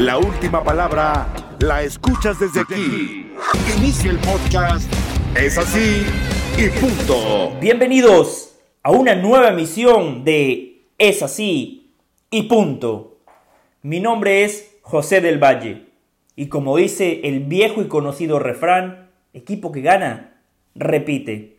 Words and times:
La 0.00 0.16
última 0.16 0.64
palabra 0.64 1.26
la 1.58 1.82
escuchas 1.82 2.40
desde 2.40 2.60
aquí. 2.60 3.34
Inicia 3.76 4.10
el 4.10 4.16
podcast. 4.16 4.90
Es 5.36 5.58
así 5.58 6.06
y 6.56 6.70
punto. 6.70 7.52
Bienvenidos 7.60 8.58
a 8.82 8.92
una 8.92 9.14
nueva 9.14 9.50
emisión 9.50 10.24
de 10.24 10.86
Es 10.96 11.22
así 11.22 11.92
y 12.30 12.44
punto. 12.44 13.18
Mi 13.82 14.00
nombre 14.00 14.44
es 14.44 14.74
José 14.80 15.20
del 15.20 15.38
Valle 15.38 15.88
y 16.34 16.46
como 16.48 16.78
dice 16.78 17.20
el 17.24 17.40
viejo 17.40 17.82
y 17.82 17.88
conocido 17.88 18.38
refrán, 18.38 19.10
equipo 19.34 19.70
que 19.70 19.82
gana, 19.82 20.40
repite. 20.74 21.58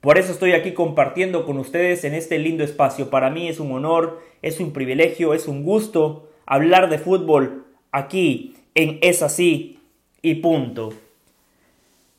Por 0.00 0.18
eso 0.18 0.32
estoy 0.32 0.54
aquí 0.54 0.72
compartiendo 0.72 1.46
con 1.46 1.56
ustedes 1.56 2.02
en 2.02 2.14
este 2.14 2.40
lindo 2.40 2.64
espacio. 2.64 3.10
Para 3.10 3.30
mí 3.30 3.46
es 3.46 3.60
un 3.60 3.70
honor, 3.70 4.20
es 4.42 4.58
un 4.58 4.72
privilegio, 4.72 5.34
es 5.34 5.46
un 5.46 5.62
gusto 5.62 6.30
hablar 6.46 6.90
de 6.90 6.98
fútbol 6.98 7.65
aquí 7.96 8.54
en 8.74 8.98
Es 9.00 9.22
así 9.22 9.80
y 10.22 10.36
punto. 10.36 10.92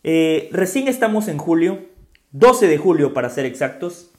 Eh, 0.04 0.49
recién 0.52 0.88
estamos 0.88 1.27
en 1.27 1.38
julio, 1.38 1.80
12 2.31 2.68
de 2.68 2.77
julio 2.77 3.13
para 3.13 3.30
ser 3.30 3.45
exactos. 3.45 4.12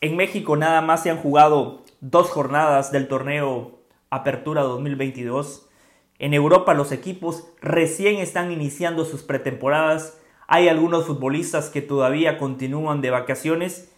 En 0.00 0.16
México 0.16 0.56
nada 0.56 0.80
más 0.80 1.02
se 1.02 1.10
han 1.10 1.18
jugado 1.18 1.82
dos 2.00 2.30
jornadas 2.30 2.92
del 2.92 3.08
torneo 3.08 3.78
Apertura 4.10 4.62
2022. 4.62 5.66
En 6.18 6.34
Europa 6.34 6.74
los 6.74 6.92
equipos 6.92 7.44
recién 7.60 8.16
están 8.16 8.52
iniciando 8.52 9.04
sus 9.04 9.22
pretemporadas 9.22 10.18
hay 10.46 10.68
algunos 10.68 11.06
futbolistas 11.06 11.70
que 11.70 11.82
todavía 11.82 12.38
continúan 12.38 13.00
de 13.00 13.10
vacaciones, 13.10 13.90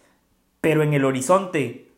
pero 0.61 0.81
en 0.81 0.93
el 0.93 1.05
horizonte 1.05 1.91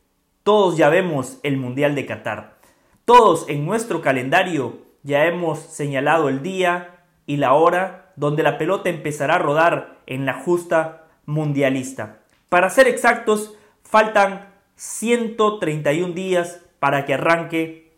todos 0.43 0.77
ya 0.77 0.89
vemos 0.89 1.39
el 1.43 1.57
Mundial 1.57 1.95
de 1.95 2.05
Qatar. 2.05 2.57
Todos 3.05 3.47
en 3.47 3.65
nuestro 3.65 4.01
calendario 4.01 4.88
ya 5.03 5.25
hemos 5.25 5.59
señalado 5.59 6.29
el 6.29 6.41
día 6.41 7.03
y 7.25 7.37
la 7.37 7.53
hora 7.53 8.11
donde 8.15 8.43
la 8.43 8.57
pelota 8.57 8.89
empezará 8.89 9.35
a 9.35 9.39
rodar 9.39 9.99
en 10.05 10.25
la 10.25 10.33
justa 10.33 11.05
mundialista. 11.25 12.19
Para 12.49 12.69
ser 12.69 12.87
exactos, 12.87 13.55
faltan 13.83 14.49
131 14.75 16.13
días 16.13 16.61
para 16.79 17.05
que 17.05 17.13
arranque 17.13 17.93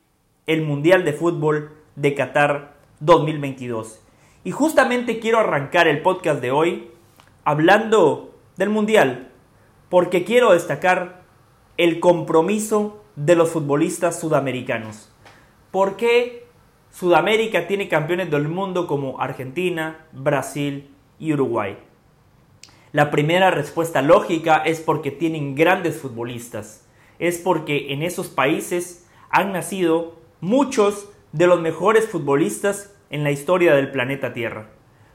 el 0.48 0.64
Mundial 0.64 1.06
de 1.06 1.14
Fútbol 1.14 1.78
de 1.96 2.14
Qatar 2.14 2.74
2022. 3.00 4.02
Y 4.44 4.52
justamente 4.52 5.20
quiero 5.20 5.40
arrancar 5.40 5.88
el 5.88 6.02
podcast 6.02 6.42
de 6.42 6.52
hoy 6.52 6.92
hablando 7.44 8.36
del 8.58 8.70
Mundial, 8.70 9.32
porque 9.90 10.24
quiero 10.24 10.54
destacar 10.54 11.22
el 11.78 12.00
compromiso 12.00 13.04
de 13.16 13.36
los 13.36 13.50
futbolistas 13.50 14.20
sudamericanos. 14.20 15.12
¿Por 15.72 15.96
qué 15.96 16.41
Sudamérica 16.92 17.68
tiene 17.68 17.88
campeones 17.88 18.30
del 18.30 18.50
mundo 18.50 18.86
como 18.86 19.22
Argentina, 19.22 20.06
Brasil 20.12 20.94
y 21.20 21.34
Uruguay? 21.34 21.78
La 22.92 23.10
primera 23.10 23.50
respuesta 23.50 24.02
lógica 24.02 24.58
es 24.58 24.82
porque 24.82 25.10
tienen 25.10 25.56
grandes 25.56 25.98
futbolistas. 25.98 26.86
Es 27.18 27.38
porque 27.38 27.94
en 27.94 28.04
esos 28.04 28.28
países 28.28 29.08
han 29.30 29.54
nacido 29.54 30.20
muchos 30.42 31.10
de 31.32 31.48
los 31.48 31.62
mejores 31.62 32.10
futbolistas 32.10 32.94
en 33.10 33.24
la 33.24 33.32
historia 33.32 33.74
del 33.74 33.92
planeta 33.92 34.34
Tierra. 34.34 34.70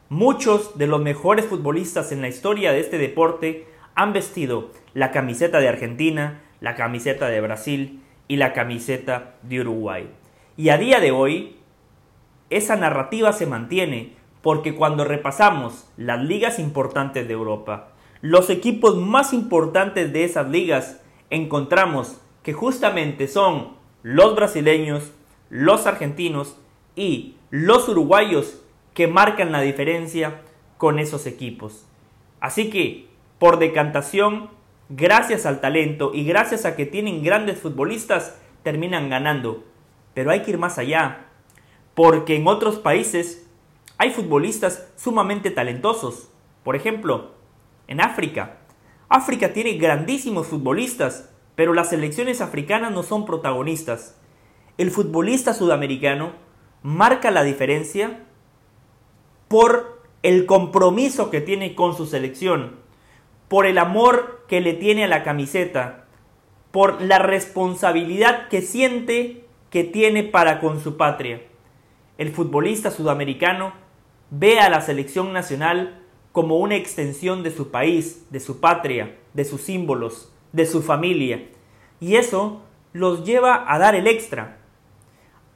Muchos 0.09 0.79
de 0.79 0.87
los 0.87 1.03
mejores 1.03 1.45
futbolistas 1.45 2.11
en 2.11 2.23
la 2.23 2.29
historia 2.29 2.73
de 2.73 2.81
este 2.81 2.97
deporte 2.97 3.67
han 3.95 4.15
vestido 4.15 4.71
la 4.95 5.11
camiseta 5.11 5.61
de 5.61 5.69
Argentina, 5.69 6.43
la 6.61 6.75
camiseta 6.75 7.29
de 7.29 7.41
Brasil 7.43 8.03
y 8.29 8.37
la 8.37 8.55
camiseta 8.55 9.35
de 9.43 9.61
Uruguay. 9.61 10.09
Y 10.57 10.71
a 10.71 10.79
día 10.79 11.01
de 11.01 11.11
hoy, 11.11 11.57
esa 12.51 12.77
narrativa 12.77 13.33
se 13.33 13.47
mantiene 13.47 14.15
porque 14.43 14.75
cuando 14.75 15.05
repasamos 15.05 15.89
las 15.97 16.23
ligas 16.23 16.59
importantes 16.59 17.27
de 17.27 17.35
Europa, 17.35 17.89
los 18.21 18.51
equipos 18.51 18.97
más 18.97 19.33
importantes 19.33 20.13
de 20.13 20.25
esas 20.25 20.49
ligas, 20.49 21.01
encontramos 21.31 22.21
que 22.43 22.53
justamente 22.53 23.27
son 23.27 23.75
los 24.03 24.37
brasileños, 24.37 25.11
los 25.51 25.87
argentinos 25.87 26.57
y 26.95 27.35
los 27.51 27.89
uruguayos 27.89 28.63
que 28.95 29.09
marcan 29.09 29.53
la 29.53 29.61
diferencia 29.61 30.43
con 30.79 30.99
esos 30.99 31.27
equipos. 31.27 31.87
Así 32.41 32.71
que, 32.71 33.09
por 33.39 33.59
decantación, 33.59 34.51
gracias 34.89 35.47
al 35.47 35.61
talento 35.61 36.13
y 36.15 36.25
gracias 36.25 36.65
a 36.65 36.77
que 36.77 36.87
tienen 36.87 37.23
grandes 37.23 37.59
futbolistas, 37.59 38.39
terminan 38.63 39.11
ganando. 39.11 39.65
Pero 40.15 40.31
hay 40.31 40.43
que 40.43 40.53
ir 40.53 40.59
más 40.59 40.79
allá, 40.79 41.26
porque 41.97 42.37
en 42.37 42.47
otros 42.47 42.79
países 42.79 43.49
hay 43.97 44.11
futbolistas 44.11 44.87
sumamente 44.97 45.51
talentosos. 45.51 46.29
Por 46.63 46.77
ejemplo, 46.77 47.31
en 47.89 48.03
África. 48.03 48.59
África 49.09 49.55
tiene 49.55 49.79
grandísimos 49.79 50.47
futbolistas, 50.47 51.31
pero 51.55 51.73
las 51.73 51.89
selecciones 51.89 52.43
africanas 52.43 52.93
no 52.93 53.03
son 53.03 53.25
protagonistas. 53.25 54.21
El 54.77 54.91
futbolista 54.91 55.55
sudamericano 55.55 56.33
marca 56.83 57.31
la 57.31 57.43
diferencia 57.43 58.27
por 59.49 60.03
el 60.23 60.45
compromiso 60.45 61.31
que 61.31 61.41
tiene 61.41 61.75
con 61.75 61.97
su 61.97 62.05
selección, 62.05 62.77
por 63.49 63.65
el 63.65 63.79
amor 63.79 64.45
que 64.49 64.61
le 64.61 64.75
tiene 64.75 65.05
a 65.05 65.09
la 65.09 65.25
camiseta, 65.25 66.05
por 66.73 67.01
la 67.01 67.21
responsabilidad 67.21 68.49
que 68.49 68.61
siente 68.61 69.47
que 69.71 69.83
tiene 69.83 70.25
para 70.25 70.61
con 70.61 70.83
su 70.83 70.99
patria. 70.99 71.41
El 72.19 72.33
futbolista 72.33 72.91
sudamericano 72.91 73.73
ve 74.31 74.59
a 74.61 74.71
la 74.71 74.81
selección 74.81 75.33
nacional 75.33 76.03
como 76.33 76.59
una 76.59 76.77
extensión 76.77 77.43
de 77.43 77.51
su 77.51 77.71
país, 77.71 78.27
de 78.31 78.41
su 78.41 78.61
patria, 78.61 79.17
de 79.35 79.45
sus 79.45 79.61
símbolos, 79.63 80.33
de 80.53 80.67
su 80.67 80.83
familia. 80.83 81.49
Y 82.01 82.17
eso 82.17 82.63
los 82.93 83.25
lleva 83.25 83.65
a 83.73 83.79
dar 83.79 83.95
el 83.95 84.07
extra. 84.07 84.59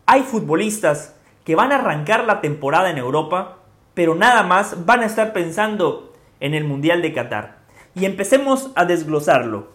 Hay 0.06 0.22
futbolistas 0.22 1.16
que 1.44 1.54
van 1.54 1.72
a 1.72 1.76
arrancar 1.76 2.24
la 2.24 2.40
temporada 2.40 2.90
en 2.90 2.98
Europa, 2.98 3.58
pero 3.94 4.14
nada 4.14 4.42
más 4.42 4.84
van 4.84 5.00
a 5.00 5.06
estar 5.06 5.32
pensando 5.32 6.12
en 6.40 6.54
el 6.54 6.64
Mundial 6.64 7.02
de 7.02 7.12
Qatar. 7.12 7.58
Y 7.94 8.04
empecemos 8.04 8.70
a 8.74 8.84
desglosarlo. 8.84 9.68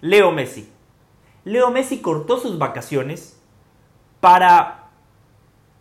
Leo 0.00 0.32
Messi. 0.32 0.68
Leo 1.44 1.70
Messi 1.70 1.98
cortó 1.98 2.38
sus 2.38 2.58
vacaciones 2.58 3.40
para 4.20 4.81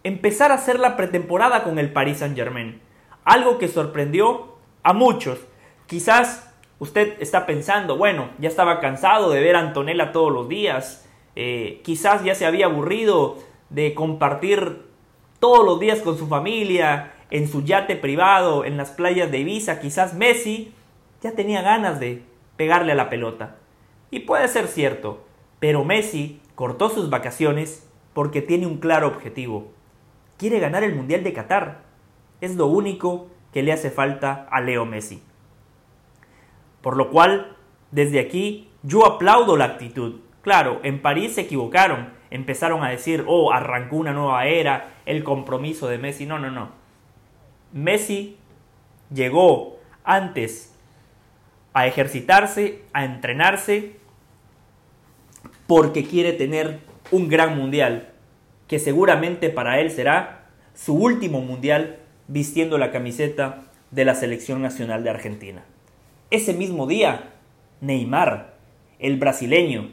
empezar 0.03 0.51
a 0.51 0.55
hacer 0.55 0.79
la 0.79 0.95
pretemporada 0.97 1.63
con 1.63 1.79
el 1.79 1.91
Paris 1.91 2.19
Saint 2.19 2.35
Germain. 2.35 2.81
Algo 3.23 3.57
que 3.57 3.67
sorprendió 3.67 4.55
a 4.83 4.93
muchos. 4.93 5.39
Quizás 5.87 6.51
usted 6.79 7.15
está 7.19 7.45
pensando, 7.45 7.97
bueno, 7.97 8.29
ya 8.39 8.49
estaba 8.49 8.79
cansado 8.79 9.29
de 9.29 9.41
ver 9.41 9.55
a 9.55 9.59
Antonella 9.59 10.11
todos 10.11 10.31
los 10.31 10.49
días. 10.49 11.07
Eh, 11.35 11.81
quizás 11.83 12.23
ya 12.23 12.35
se 12.35 12.45
había 12.45 12.65
aburrido 12.65 13.37
de 13.69 13.93
compartir 13.93 14.83
todos 15.39 15.65
los 15.65 15.79
días 15.79 16.01
con 16.01 16.17
su 16.17 16.27
familia, 16.27 17.13
en 17.31 17.47
su 17.47 17.63
yate 17.63 17.95
privado, 17.95 18.65
en 18.65 18.77
las 18.77 18.91
playas 18.91 19.31
de 19.31 19.39
Ibiza, 19.39 19.79
quizás 19.79 20.13
Messi 20.13 20.73
ya 21.21 21.31
tenía 21.31 21.61
ganas 21.61 21.99
de 21.99 22.23
pegarle 22.57 22.91
a 22.91 22.95
la 22.95 23.09
pelota. 23.09 23.55
Y 24.11 24.21
puede 24.21 24.47
ser 24.49 24.67
cierto, 24.67 25.23
pero 25.59 25.85
Messi 25.85 26.41
cortó 26.55 26.89
sus 26.89 27.09
vacaciones 27.09 27.87
porque 28.13 28.41
tiene 28.41 28.67
un 28.67 28.77
claro 28.77 29.07
objetivo. 29.07 29.71
Quiere 30.41 30.59
ganar 30.59 30.83
el 30.83 30.95
Mundial 30.95 31.23
de 31.23 31.33
Qatar. 31.33 31.83
Es 32.41 32.55
lo 32.55 32.65
único 32.65 33.27
que 33.53 33.61
le 33.61 33.73
hace 33.73 33.91
falta 33.91 34.47
a 34.49 34.59
Leo 34.59 34.87
Messi. 34.87 35.21
Por 36.81 36.97
lo 36.97 37.11
cual, 37.11 37.55
desde 37.91 38.19
aquí, 38.19 38.67
yo 38.81 39.05
aplaudo 39.05 39.55
la 39.55 39.65
actitud. 39.65 40.21
Claro, 40.41 40.79
en 40.81 40.99
París 41.03 41.35
se 41.35 41.41
equivocaron, 41.41 42.09
empezaron 42.31 42.83
a 42.83 42.89
decir, 42.89 43.23
oh, 43.27 43.53
arrancó 43.53 43.97
una 43.97 44.13
nueva 44.13 44.47
era, 44.47 44.95
el 45.05 45.23
compromiso 45.23 45.87
de 45.87 45.99
Messi. 45.99 46.25
No, 46.25 46.39
no, 46.39 46.49
no. 46.49 46.69
Messi 47.71 48.39
llegó 49.13 49.77
antes 50.03 50.75
a 51.73 51.85
ejercitarse, 51.85 52.81
a 52.93 53.05
entrenarse, 53.05 53.95
porque 55.67 56.03
quiere 56.03 56.33
tener 56.33 56.79
un 57.11 57.29
gran 57.29 57.55
mundial, 57.55 58.10
que 58.71 58.79
seguramente 58.79 59.49
para 59.49 59.81
él 59.81 59.91
será 59.91 60.45
su 60.73 60.95
último 60.95 61.41
mundial 61.41 61.97
vistiendo 62.29 62.77
la 62.77 62.89
camiseta 62.89 63.63
de 63.91 64.05
la 64.05 64.15
selección 64.15 64.61
nacional 64.61 65.03
de 65.03 65.09
Argentina. 65.09 65.65
Ese 66.29 66.53
mismo 66.53 66.87
día, 66.87 67.33
Neymar, 67.81 68.53
el 68.97 69.17
brasileño, 69.17 69.91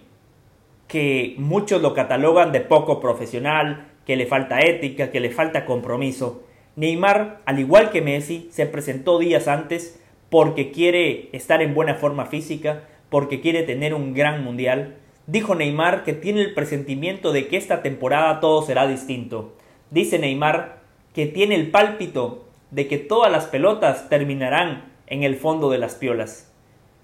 que 0.86 1.34
muchos 1.38 1.82
lo 1.82 1.92
catalogan 1.92 2.52
de 2.52 2.60
poco 2.60 3.00
profesional, 3.00 3.88
que 4.06 4.14
le 4.14 4.26
falta 4.26 4.60
ética, 4.60 5.10
que 5.10 5.18
le 5.18 5.30
falta 5.30 5.64
compromiso. 5.66 6.44
Neymar, 6.76 7.40
al 7.46 7.58
igual 7.58 7.90
que 7.90 8.00
Messi, 8.00 8.46
se 8.52 8.66
presentó 8.66 9.18
días 9.18 9.48
antes 9.48 10.00
porque 10.30 10.70
quiere 10.70 11.30
estar 11.32 11.62
en 11.62 11.74
buena 11.74 11.96
forma 11.96 12.26
física, 12.26 12.84
porque 13.10 13.40
quiere 13.40 13.64
tener 13.64 13.92
un 13.92 14.14
gran 14.14 14.44
mundial. 14.44 14.98
Dijo 15.28 15.54
Neymar 15.54 16.04
que 16.04 16.14
tiene 16.14 16.40
el 16.40 16.54
presentimiento 16.54 17.32
de 17.32 17.48
que 17.48 17.58
esta 17.58 17.82
temporada 17.82 18.40
todo 18.40 18.62
será 18.62 18.86
distinto. 18.86 19.52
Dice 19.90 20.18
Neymar 20.18 20.78
que 21.14 21.26
tiene 21.26 21.54
el 21.54 21.70
pálpito 21.70 22.46
de 22.70 22.88
que 22.88 22.96
todas 22.96 23.30
las 23.30 23.44
pelotas 23.44 24.08
terminarán 24.08 24.90
en 25.06 25.24
el 25.24 25.36
fondo 25.36 25.68
de 25.68 25.76
las 25.76 25.96
piolas. 25.96 26.50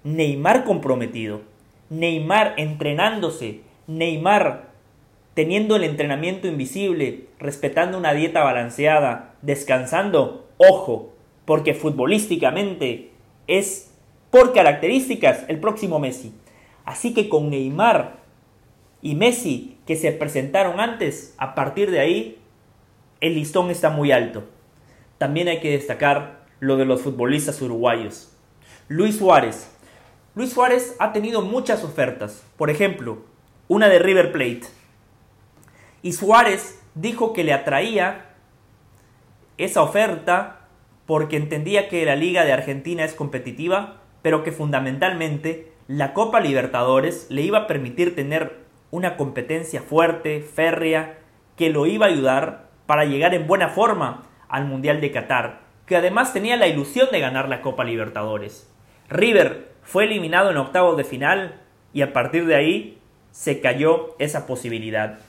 Neymar 0.03 0.63
comprometido, 0.63 1.41
Neymar 1.91 2.55
entrenándose, 2.57 3.59
Neymar 3.85 4.69
teniendo 5.35 5.75
el 5.75 5.83
entrenamiento 5.83 6.47
invisible, 6.47 7.25
respetando 7.37 7.95
una 7.95 8.13
dieta 8.13 8.43
balanceada, 8.43 9.35
descansando, 9.43 10.47
ojo, 10.57 11.13
porque 11.45 11.75
futbolísticamente 11.75 13.11
es 13.45 13.91
por 14.31 14.51
características 14.51 15.45
el 15.47 15.59
próximo 15.59 15.99
Messi. 15.99 16.33
Así 16.85 17.13
que 17.13 17.29
con 17.29 17.49
Neymar 17.49 18.17
y 19.01 19.15
Messi 19.15 19.77
que 19.85 19.95
se 19.95 20.11
presentaron 20.11 20.79
antes, 20.79 21.35
a 21.37 21.55
partir 21.55 21.91
de 21.91 21.99
ahí 21.99 22.37
el 23.21 23.35
listón 23.35 23.69
está 23.71 23.89
muy 23.89 24.11
alto. 24.11 24.43
También 25.17 25.47
hay 25.47 25.59
que 25.59 25.71
destacar 25.71 26.45
lo 26.59 26.77
de 26.77 26.85
los 26.85 27.01
futbolistas 27.01 27.61
uruguayos. 27.61 28.31
Luis 28.87 29.17
Suárez. 29.17 29.71
Luis 30.35 30.53
Suárez 30.53 30.95
ha 30.99 31.13
tenido 31.13 31.41
muchas 31.41 31.83
ofertas. 31.83 32.43
Por 32.57 32.69
ejemplo, 32.69 33.19
una 33.67 33.87
de 33.89 33.99
River 33.99 34.31
Plate. 34.31 34.63
Y 36.01 36.13
Suárez 36.13 36.79
dijo 36.93 37.33
que 37.33 37.43
le 37.43 37.53
atraía 37.53 38.25
esa 39.57 39.81
oferta 39.81 40.67
porque 41.05 41.37
entendía 41.37 41.87
que 41.87 42.05
la 42.05 42.15
Liga 42.15 42.43
de 42.45 42.53
Argentina 42.53 43.03
es 43.03 43.13
competitiva, 43.13 44.01
pero 44.21 44.43
que 44.43 44.51
fundamentalmente 44.51 45.71
la 45.87 46.13
Copa 46.13 46.39
Libertadores 46.39 47.27
le 47.29 47.43
iba 47.43 47.59
a 47.59 47.67
permitir 47.67 48.15
tener 48.15 48.57
una 48.89 49.17
competencia 49.17 49.81
fuerte, 49.81 50.41
férrea, 50.41 51.19
que 51.57 51.69
lo 51.69 51.85
iba 51.85 52.07
a 52.07 52.09
ayudar 52.09 52.69
para 52.85 53.05
llegar 53.05 53.33
en 53.33 53.47
buena 53.47 53.69
forma 53.69 54.23
al 54.49 54.65
Mundial 54.65 54.99
de 54.99 55.11
Qatar, 55.11 55.61
que 55.85 55.95
además 55.95 56.33
tenía 56.33 56.57
la 56.57 56.67
ilusión 56.67 57.09
de 57.11 57.19
ganar 57.19 57.49
la 57.49 57.61
Copa 57.61 57.83
Libertadores. 57.83 58.71
River 59.09 59.69
fue 59.83 60.05
eliminado 60.05 60.49
en 60.49 60.57
octavos 60.57 60.97
de 60.97 61.03
final 61.03 61.61
y 61.93 62.01
a 62.01 62.13
partir 62.13 62.47
de 62.47 62.55
ahí 62.55 62.97
se 63.31 63.61
cayó 63.61 64.15
esa 64.17 64.47
posibilidad. 64.47 65.19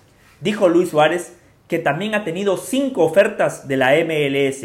Dijo 0.41 0.69
Luis 0.69 0.91
Suárez 0.91 1.39
que 1.69 1.79
también 1.79 2.15
ha 2.15 2.25
tenido 2.25 2.57
cinco 2.57 3.05
ofertas 3.05 3.69
de 3.69 3.77
la 3.77 3.93
MLS, 4.05 4.65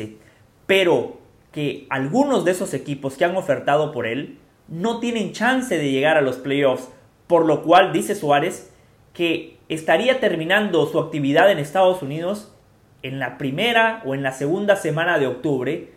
pero 0.67 1.17
que 1.51 1.87
algunos 1.89 2.45
de 2.45 2.51
esos 2.51 2.73
equipos 2.73 3.17
que 3.17 3.25
han 3.25 3.35
ofertado 3.35 3.91
por 3.91 4.05
él 4.05 4.37
no 4.71 4.99
tienen 5.01 5.33
chance 5.33 5.77
de 5.77 5.91
llegar 5.91 6.17
a 6.17 6.21
los 6.21 6.37
playoffs, 6.37 6.89
por 7.27 7.45
lo 7.45 7.61
cual 7.61 7.93
dice 7.93 8.15
Suárez 8.15 8.73
que 9.13 9.57
estaría 9.67 10.19
terminando 10.21 10.87
su 10.87 10.97
actividad 10.97 11.51
en 11.51 11.59
Estados 11.59 12.01
Unidos 12.01 12.55
en 13.03 13.19
la 13.19 13.37
primera 13.37 14.01
o 14.05 14.15
en 14.15 14.23
la 14.23 14.31
segunda 14.31 14.77
semana 14.77 15.19
de 15.19 15.27
octubre 15.27 15.91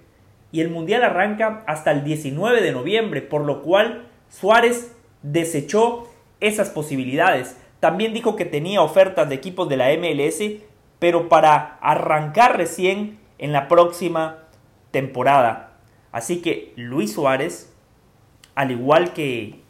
y 0.50 0.60
el 0.60 0.70
Mundial 0.70 1.04
arranca 1.04 1.62
hasta 1.66 1.92
el 1.92 2.04
19 2.04 2.60
de 2.60 2.72
noviembre, 2.72 3.22
por 3.22 3.42
lo 3.42 3.62
cual 3.62 4.06
Suárez 4.28 4.92
desechó 5.22 6.08
esas 6.40 6.70
posibilidades. 6.70 7.56
También 7.80 8.12
dijo 8.12 8.36
que 8.36 8.44
tenía 8.44 8.82
ofertas 8.82 9.28
de 9.28 9.34
equipos 9.34 9.68
de 9.68 9.76
la 9.76 9.88
MLS, 9.96 10.40
pero 10.98 11.28
para 11.28 11.78
arrancar 11.80 12.56
recién 12.56 13.18
en 13.38 13.52
la 13.52 13.68
próxima 13.68 14.44
temporada. 14.90 15.72
Así 16.12 16.40
que 16.40 16.72
Luis 16.76 17.12
Suárez, 17.12 17.73
al 18.54 18.70
igual 18.70 19.12
que, 19.12 19.62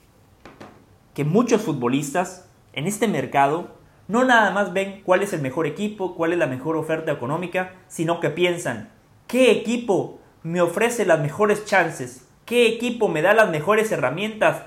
que 1.14 1.25
muchos 1.25 1.62
futbolistas 1.62 2.50
en 2.72 2.86
este 2.86 3.08
mercado, 3.08 3.76
no 4.08 4.25
nada 4.25 4.50
más 4.50 4.72
ven 4.72 5.02
cuál 5.04 5.22
es 5.22 5.32
el 5.32 5.40
mejor 5.40 5.66
equipo, 5.66 6.14
cuál 6.14 6.32
es 6.32 6.38
la 6.38 6.46
mejor 6.46 6.76
oferta 6.76 7.12
económica, 7.12 7.72
sino 7.88 8.20
que 8.20 8.31
piensan, 8.31 8.90
¿qué 9.26 9.50
equipo 9.50 10.20
me 10.42 10.60
ofrece 10.60 11.06
las 11.06 11.20
mejores 11.20 11.64
chances? 11.64 12.28
¿Qué 12.44 12.66
equipo 12.66 13.08
me 13.08 13.22
da 13.22 13.32
las 13.32 13.48
mejores 13.48 13.90
herramientas 13.92 14.62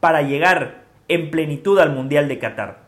para 0.00 0.22
llegar 0.22 0.84
en 1.08 1.30
plenitud 1.30 1.78
al 1.78 1.94
Mundial 1.94 2.28
de 2.28 2.38
Qatar? 2.38 2.82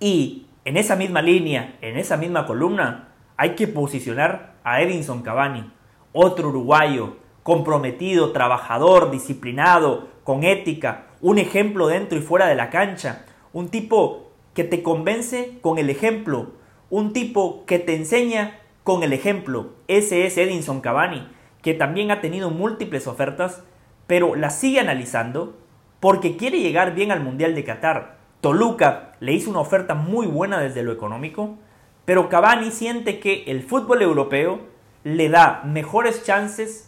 Y 0.00 0.46
en 0.64 0.76
esa 0.76 0.96
misma 0.96 1.22
línea, 1.22 1.76
en 1.82 1.98
esa 1.98 2.16
misma 2.16 2.46
columna, 2.46 3.08
hay 3.36 3.50
que 3.50 3.68
posicionar 3.68 4.54
a 4.64 4.80
Edinson 4.80 5.22
Cavani, 5.22 5.70
otro 6.12 6.48
uruguayo, 6.48 7.18
comprometido, 7.46 8.32
trabajador, 8.32 9.12
disciplinado, 9.12 10.08
con 10.24 10.42
ética, 10.42 11.06
un 11.20 11.38
ejemplo 11.38 11.86
dentro 11.86 12.18
y 12.18 12.20
fuera 12.20 12.48
de 12.48 12.56
la 12.56 12.70
cancha, 12.70 13.24
un 13.52 13.68
tipo 13.68 14.32
que 14.52 14.64
te 14.64 14.82
convence 14.82 15.56
con 15.60 15.78
el 15.78 15.88
ejemplo, 15.88 16.54
un 16.90 17.12
tipo 17.12 17.64
que 17.64 17.78
te 17.78 17.94
enseña 17.94 18.58
con 18.82 19.04
el 19.04 19.12
ejemplo. 19.12 19.74
Ese 19.86 20.26
es 20.26 20.36
Edinson 20.36 20.80
Cavani, 20.80 21.28
que 21.62 21.72
también 21.72 22.10
ha 22.10 22.20
tenido 22.20 22.50
múltiples 22.50 23.06
ofertas, 23.06 23.62
pero 24.08 24.34
las 24.34 24.58
sigue 24.58 24.80
analizando 24.80 25.56
porque 26.00 26.36
quiere 26.36 26.58
llegar 26.58 26.96
bien 26.96 27.12
al 27.12 27.22
Mundial 27.22 27.54
de 27.54 27.62
Qatar. 27.62 28.16
Toluca 28.40 29.12
le 29.20 29.34
hizo 29.34 29.50
una 29.50 29.60
oferta 29.60 29.94
muy 29.94 30.26
buena 30.26 30.58
desde 30.58 30.82
lo 30.82 30.90
económico, 30.90 31.58
pero 32.06 32.28
Cavani 32.28 32.72
siente 32.72 33.20
que 33.20 33.44
el 33.46 33.62
fútbol 33.62 34.02
europeo 34.02 34.62
le 35.04 35.28
da 35.28 35.62
mejores 35.64 36.24
chances 36.24 36.85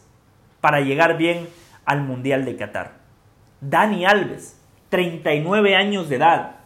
para 0.60 0.80
llegar 0.80 1.16
bien 1.16 1.48
al 1.84 2.02
Mundial 2.02 2.44
de 2.44 2.56
Qatar. 2.56 2.98
Dani 3.60 4.04
Alves, 4.04 4.60
39 4.90 5.74
años 5.74 6.08
de 6.08 6.16
edad, 6.16 6.56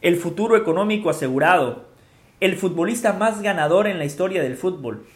el 0.00 0.16
futuro 0.16 0.56
económico 0.56 1.10
asegurado, 1.10 1.86
el 2.40 2.56
futbolista 2.56 3.12
más 3.12 3.42
ganador 3.42 3.86
en 3.86 3.98
la 3.98 4.04
historia 4.04 4.42
del 4.42 4.56
fútbol. 4.56 5.06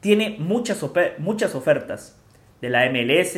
Tiene 0.00 0.36
muchas, 0.38 0.84
muchas 1.18 1.54
ofertas 1.54 2.18
de 2.60 2.70
la 2.70 2.88
MLS 2.90 3.36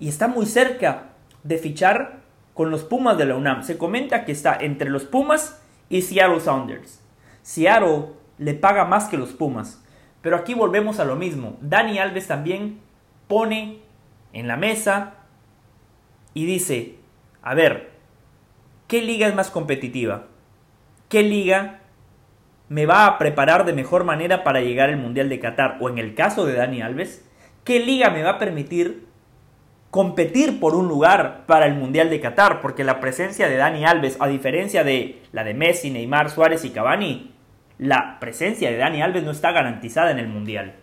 y 0.00 0.08
está 0.08 0.28
muy 0.28 0.46
cerca 0.46 1.10
de 1.44 1.58
fichar 1.58 2.20
con 2.54 2.70
los 2.70 2.84
Pumas 2.84 3.18
de 3.18 3.26
la 3.26 3.36
UNAM. 3.36 3.62
Se 3.62 3.78
comenta 3.78 4.24
que 4.24 4.32
está 4.32 4.56
entre 4.58 4.90
los 4.90 5.04
Pumas 5.04 5.62
y 5.88 6.02
Seattle 6.02 6.40
Sounders. 6.40 7.00
Seattle 7.42 8.06
le 8.38 8.54
paga 8.54 8.84
más 8.84 9.04
que 9.04 9.16
los 9.16 9.32
Pumas. 9.32 9.82
Pero 10.22 10.36
aquí 10.36 10.54
volvemos 10.54 10.98
a 10.98 11.04
lo 11.04 11.14
mismo. 11.14 11.56
Dani 11.60 11.98
Alves 11.98 12.26
también 12.26 12.80
pone 13.28 13.80
en 14.32 14.48
la 14.48 14.56
mesa 14.56 15.14
y 16.34 16.44
dice, 16.44 16.96
a 17.42 17.54
ver, 17.54 17.96
¿Qué 18.86 19.02
liga 19.02 19.26
es 19.26 19.34
más 19.34 19.50
competitiva? 19.50 20.26
¿Qué 21.08 21.24
liga 21.24 21.80
me 22.68 22.86
va 22.86 23.06
a 23.06 23.18
preparar 23.18 23.64
de 23.64 23.72
mejor 23.72 24.04
manera 24.04 24.44
para 24.44 24.60
llegar 24.60 24.90
al 24.90 24.96
Mundial 24.96 25.28
de 25.28 25.40
Qatar? 25.40 25.78
O 25.80 25.88
en 25.88 25.98
el 25.98 26.14
caso 26.14 26.46
de 26.46 26.54
Dani 26.54 26.82
Alves, 26.82 27.28
¿qué 27.64 27.80
liga 27.80 28.10
me 28.10 28.22
va 28.22 28.30
a 28.30 28.38
permitir 28.38 29.06
competir 29.90 30.60
por 30.60 30.76
un 30.76 30.86
lugar 30.86 31.46
para 31.46 31.66
el 31.66 31.74
Mundial 31.74 32.10
de 32.10 32.20
Qatar? 32.20 32.60
Porque 32.60 32.84
la 32.84 33.00
presencia 33.00 33.48
de 33.48 33.56
Dani 33.56 33.84
Alves, 33.84 34.18
a 34.20 34.28
diferencia 34.28 34.84
de 34.84 35.20
la 35.32 35.42
de 35.42 35.54
Messi, 35.54 35.90
Neymar, 35.90 36.30
Suárez 36.30 36.64
y 36.64 36.70
Cavani, 36.70 37.34
la 37.78 38.20
presencia 38.20 38.70
de 38.70 38.76
Dani 38.76 39.02
Alves 39.02 39.24
no 39.24 39.32
está 39.32 39.50
garantizada 39.50 40.12
en 40.12 40.20
el 40.20 40.28
Mundial. 40.28 40.76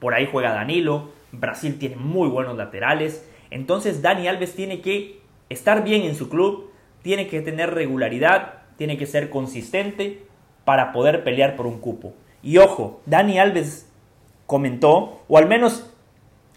Por 0.00 0.14
ahí 0.14 0.28
juega 0.30 0.52
Danilo, 0.52 1.12
Brasil 1.32 1.78
tiene 1.78 1.96
muy 1.96 2.28
buenos 2.28 2.56
laterales, 2.56 3.28
entonces 3.50 4.02
Dani 4.02 4.28
Alves 4.28 4.54
tiene 4.54 4.80
que 4.80 5.20
estar 5.48 5.84
bien 5.84 6.02
en 6.02 6.14
su 6.14 6.28
club, 6.28 6.70
tiene 7.02 7.28
que 7.28 7.40
tener 7.40 7.74
regularidad, 7.74 8.62
tiene 8.76 8.96
que 8.96 9.06
ser 9.06 9.30
consistente 9.30 10.26
para 10.64 10.92
poder 10.92 11.24
pelear 11.24 11.56
por 11.56 11.66
un 11.66 11.78
cupo. 11.78 12.14
Y 12.42 12.58
ojo, 12.58 13.00
Dani 13.06 13.38
Alves 13.38 13.90
comentó, 14.46 15.20
o 15.28 15.38
al 15.38 15.46
menos 15.46 15.92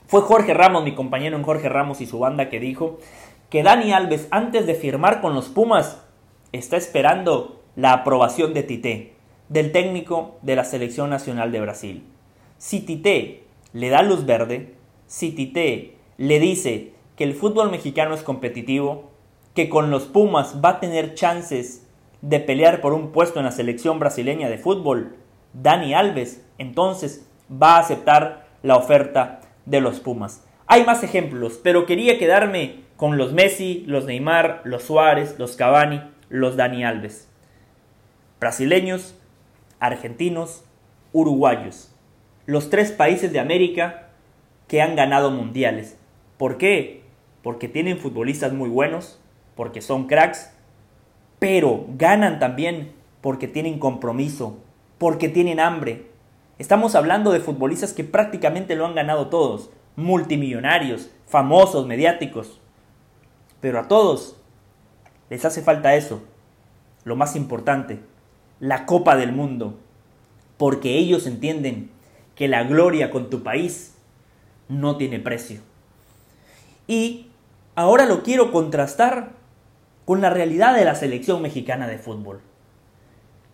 fue 0.07 0.21
Jorge 0.21 0.53
Ramos, 0.53 0.83
mi 0.83 0.95
compañero 0.95 1.37
en 1.37 1.43
Jorge 1.43 1.69
Ramos 1.69 2.01
y 2.01 2.05
su 2.05 2.19
banda, 2.19 2.49
que 2.49 2.59
dijo 2.59 2.99
que 3.49 3.63
Dani 3.63 3.93
Alves, 3.93 4.27
antes 4.31 4.65
de 4.65 4.75
firmar 4.75 5.21
con 5.21 5.35
los 5.35 5.49
Pumas, 5.49 6.03
está 6.51 6.77
esperando 6.77 7.61
la 7.75 7.93
aprobación 7.93 8.53
de 8.53 8.63
Tite, 8.63 9.13
del 9.49 9.71
técnico 9.71 10.37
de 10.41 10.55
la 10.55 10.63
Selección 10.63 11.09
Nacional 11.09 11.51
de 11.51 11.61
Brasil. 11.61 12.03
Si 12.57 12.81
Tite 12.81 13.43
le 13.73 13.89
da 13.89 14.01
luz 14.01 14.25
verde, 14.25 14.75
si 15.07 15.31
Tite 15.31 15.95
le 16.17 16.39
dice 16.39 16.93
que 17.15 17.23
el 17.23 17.33
fútbol 17.33 17.71
mexicano 17.71 18.13
es 18.13 18.23
competitivo, 18.23 19.09
que 19.53 19.69
con 19.69 19.91
los 19.91 20.05
Pumas 20.05 20.57
va 20.63 20.69
a 20.69 20.79
tener 20.79 21.15
chances 21.15 21.87
de 22.21 22.39
pelear 22.39 22.81
por 22.81 22.93
un 22.93 23.11
puesto 23.11 23.39
en 23.39 23.45
la 23.45 23.51
selección 23.51 23.99
brasileña 23.99 24.49
de 24.49 24.57
fútbol, 24.57 25.15
Dani 25.53 25.93
Alves 25.93 26.45
entonces 26.57 27.27
va 27.51 27.75
a 27.75 27.79
aceptar 27.79 28.47
la 28.61 28.75
oferta 28.75 29.41
de 29.65 29.81
los 29.81 29.99
Pumas. 29.99 30.45
Hay 30.67 30.85
más 30.85 31.03
ejemplos, 31.03 31.59
pero 31.63 31.85
quería 31.85 32.19
quedarme 32.19 32.81
con 32.97 33.17
los 33.17 33.33
Messi, 33.33 33.83
los 33.87 34.05
Neymar, 34.05 34.61
los 34.65 34.83
Suárez, 34.83 35.35
los 35.39 35.55
Cavani, 35.55 36.01
los 36.27 36.57
Dani 36.57 36.83
Alves. 36.83 37.27
Brasileños, 38.39 39.15
argentinos, 39.79 40.63
uruguayos. 41.11 41.88
Los 42.49 42.69
tres 42.69 42.91
países 42.91 43.31
de 43.31 43.39
América 43.39 44.09
que 44.67 44.81
han 44.81 44.95
ganado 44.95 45.29
mundiales. 45.29 45.97
¿Por 46.37 46.57
qué? 46.57 47.03
Porque 47.43 47.67
tienen 47.67 47.99
futbolistas 47.99 48.53
muy 48.53 48.69
buenos, 48.69 49.19
porque 49.55 49.81
son 49.81 50.07
cracks, 50.07 50.51
pero 51.37 51.85
ganan 51.97 52.39
también 52.39 52.91
porque 53.21 53.47
tienen 53.47 53.77
compromiso, 53.77 54.57
porque 54.97 55.29
tienen 55.29 55.59
hambre, 55.59 56.09
Estamos 56.59 56.93
hablando 56.95 57.31
de 57.31 57.39
futbolistas 57.39 57.93
que 57.93 58.03
prácticamente 58.03 58.75
lo 58.75 58.85
han 58.85 58.93
ganado 58.93 59.27
todos, 59.27 59.69
multimillonarios, 59.95 61.09
famosos, 61.25 61.87
mediáticos. 61.87 62.59
Pero 63.61 63.79
a 63.79 63.87
todos 63.87 64.35
les 65.29 65.45
hace 65.45 65.61
falta 65.61 65.95
eso, 65.95 66.21
lo 67.05 67.15
más 67.15 67.37
importante, 67.37 68.01
la 68.59 68.85
Copa 68.85 69.15
del 69.15 69.31
Mundo, 69.31 69.79
porque 70.57 70.97
ellos 70.97 71.27
entienden 71.27 71.91
que 72.39 72.47
la 72.47 72.63
gloria 72.63 73.11
con 73.11 73.29
tu 73.29 73.43
país 73.43 73.97
no 74.69 74.95
tiene 74.95 75.19
precio. 75.19 75.59
Y 76.87 77.27
ahora 77.75 78.05
lo 78.05 78.23
quiero 78.23 78.53
contrastar 78.53 79.33
con 80.05 80.21
la 80.21 80.29
realidad 80.29 80.73
de 80.73 80.85
la 80.85 80.95
selección 80.95 81.41
mexicana 81.41 81.85
de 81.85 81.97
fútbol. 81.97 82.39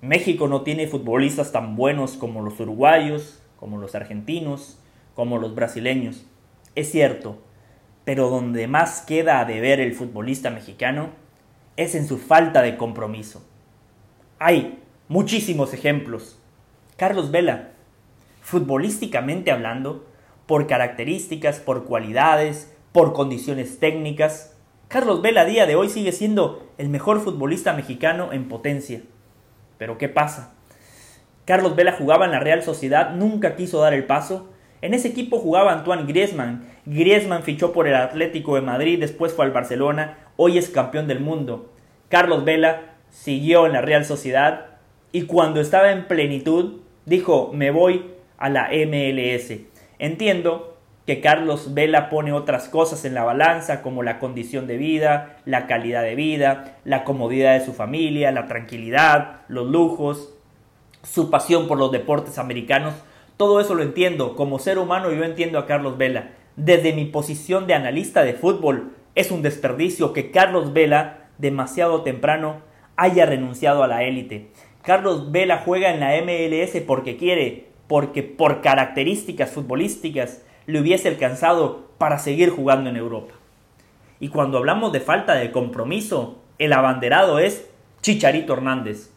México 0.01 0.47
no 0.47 0.61
tiene 0.61 0.85
futbolistas 0.85 1.51
tan 1.51 1.75
buenos 1.75 2.11
como 2.11 2.43
los 2.43 2.59
uruguayos, 2.59 3.41
como 3.57 3.79
los 3.79 3.95
argentinos, 3.95 4.77
como 5.15 5.39
los 5.39 5.55
brasileños. 5.55 6.27
Es 6.75 6.91
cierto, 6.91 7.39
pero 8.03 8.29
donde 8.29 8.67
más 8.67 9.01
queda 9.01 9.43
de 9.45 9.61
ver 9.61 9.79
el 9.79 9.95
futbolista 9.95 10.51
mexicano 10.51 11.09
es 11.75 11.95
en 11.95 12.07
su 12.07 12.19
falta 12.19 12.61
de 12.61 12.77
compromiso. 12.77 13.43
Hay 14.37 14.77
muchísimos 15.07 15.73
ejemplos. 15.73 16.37
Carlos 16.97 17.31
Vela, 17.31 17.71
futbolísticamente 18.45 19.51
hablando, 19.51 20.05
por 20.45 20.67
características, 20.67 21.59
por 21.59 21.85
cualidades, 21.85 22.71
por 22.91 23.11
condiciones 23.13 23.79
técnicas, 23.79 24.55
Carlos 24.87 25.23
Vela 25.23 25.41
a 25.41 25.45
día 25.45 25.65
de 25.65 25.75
hoy 25.75 25.89
sigue 25.89 26.11
siendo 26.11 26.63
el 26.77 26.89
mejor 26.89 27.21
futbolista 27.21 27.73
mexicano 27.73 28.31
en 28.33 28.47
potencia. 28.47 29.01
Pero 29.79 29.97
¿qué 29.97 30.09
pasa? 30.09 30.53
Carlos 31.45 31.75
Vela 31.75 31.93
jugaba 31.93 32.25
en 32.25 32.31
la 32.33 32.39
Real 32.39 32.61
Sociedad, 32.61 33.15
nunca 33.15 33.55
quiso 33.55 33.81
dar 33.81 33.95
el 33.95 34.05
paso. 34.05 34.47
En 34.83 34.93
ese 34.93 35.07
equipo 35.07 35.39
jugaba 35.39 35.73
Antoine 35.73 36.05
Griezmann. 36.05 36.67
Griezmann 36.85 37.41
fichó 37.41 37.73
por 37.73 37.87
el 37.87 37.95
Atlético 37.95 38.53
de 38.53 38.61
Madrid, 38.61 38.99
después 38.99 39.33
fue 39.33 39.45
al 39.45 39.51
Barcelona, 39.53 40.19
hoy 40.35 40.59
es 40.59 40.69
campeón 40.69 41.07
del 41.07 41.19
mundo. 41.19 41.73
Carlos 42.09 42.45
Vela 42.45 42.93
siguió 43.09 43.65
en 43.65 43.73
la 43.73 43.81
Real 43.81 44.05
Sociedad 44.05 44.67
y 45.11 45.23
cuando 45.23 45.61
estaba 45.61 45.91
en 45.91 46.07
plenitud 46.07 46.81
dijo, 47.07 47.49
me 47.51 47.71
voy 47.71 48.13
a 48.37 48.49
la 48.49 48.69
MLS. 48.69 49.53
Entiendo 49.99 50.75
que 51.05 51.21
Carlos 51.21 51.73
Vela 51.73 52.09
pone 52.09 52.33
otras 52.33 52.67
cosas 52.67 53.05
en 53.05 53.13
la 53.13 53.23
balanza 53.23 53.81
como 53.81 54.01
la 54.01 54.19
condición 54.19 54.65
de 54.65 54.77
vida, 54.77 55.37
la 55.45 55.67
calidad 55.67 56.01
de 56.01 56.15
vida, 56.15 56.77
la 56.83 57.03
comodidad 57.03 57.53
de 57.53 57.65
su 57.65 57.73
familia, 57.73 58.31
la 58.31 58.47
tranquilidad, 58.47 59.41
los 59.47 59.67
lujos, 59.67 60.33
su 61.03 61.29
pasión 61.29 61.67
por 61.67 61.77
los 61.77 61.91
deportes 61.91 62.39
americanos. 62.39 62.95
Todo 63.37 63.59
eso 63.59 63.75
lo 63.75 63.83
entiendo. 63.83 64.35
Como 64.35 64.59
ser 64.59 64.79
humano 64.79 65.11
yo 65.11 65.23
entiendo 65.23 65.59
a 65.59 65.67
Carlos 65.67 65.97
Vela. 65.97 66.31
Desde 66.55 66.93
mi 66.93 67.05
posición 67.05 67.67
de 67.67 67.73
analista 67.73 68.23
de 68.23 68.33
fútbol 68.33 68.93
es 69.13 69.29
un 69.29 69.41
desperdicio 69.41 70.13
que 70.13 70.31
Carlos 70.31 70.73
Vela 70.73 71.27
demasiado 71.37 72.01
temprano 72.01 72.61
haya 72.95 73.25
renunciado 73.25 73.83
a 73.83 73.87
la 73.87 74.03
élite. 74.03 74.51
Carlos 74.81 75.31
Vela 75.31 75.61
juega 75.65 75.93
en 75.93 75.99
la 75.99 76.15
MLS 76.21 76.81
porque 76.85 77.17
quiere, 77.17 77.67
porque 77.87 78.23
por 78.23 78.61
características 78.61 79.51
futbolísticas 79.51 80.41
le 80.65 80.79
hubiese 80.79 81.07
alcanzado 81.07 81.87
para 81.97 82.19
seguir 82.19 82.49
jugando 82.49 82.89
en 82.89 82.97
Europa. 82.97 83.33
Y 84.19 84.29
cuando 84.29 84.57
hablamos 84.57 84.91
de 84.91 84.99
falta 84.99 85.35
de 85.35 85.51
compromiso, 85.51 86.39
el 86.57 86.73
abanderado 86.73 87.39
es 87.39 87.69
Chicharito 88.01 88.53
Hernández, 88.53 89.11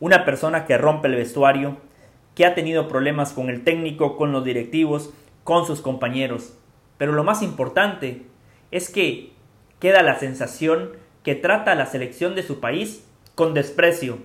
una 0.00 0.24
persona 0.24 0.64
que 0.64 0.78
rompe 0.78 1.08
el 1.08 1.16
vestuario, 1.16 1.76
que 2.34 2.46
ha 2.46 2.54
tenido 2.54 2.88
problemas 2.88 3.32
con 3.32 3.50
el 3.50 3.64
técnico, 3.64 4.16
con 4.16 4.32
los 4.32 4.44
directivos, 4.44 5.12
con 5.44 5.66
sus 5.66 5.80
compañeros. 5.80 6.56
Pero 6.96 7.12
lo 7.12 7.24
más 7.24 7.42
importante 7.42 8.22
es 8.70 8.90
que 8.90 9.32
queda 9.80 10.02
la 10.02 10.18
sensación 10.18 10.92
que 11.22 11.34
trata 11.34 11.72
a 11.72 11.74
la 11.74 11.86
selección 11.86 12.34
de 12.34 12.42
su 12.42 12.60
país 12.60 13.04
con 13.34 13.54
desprecio. 13.54 14.18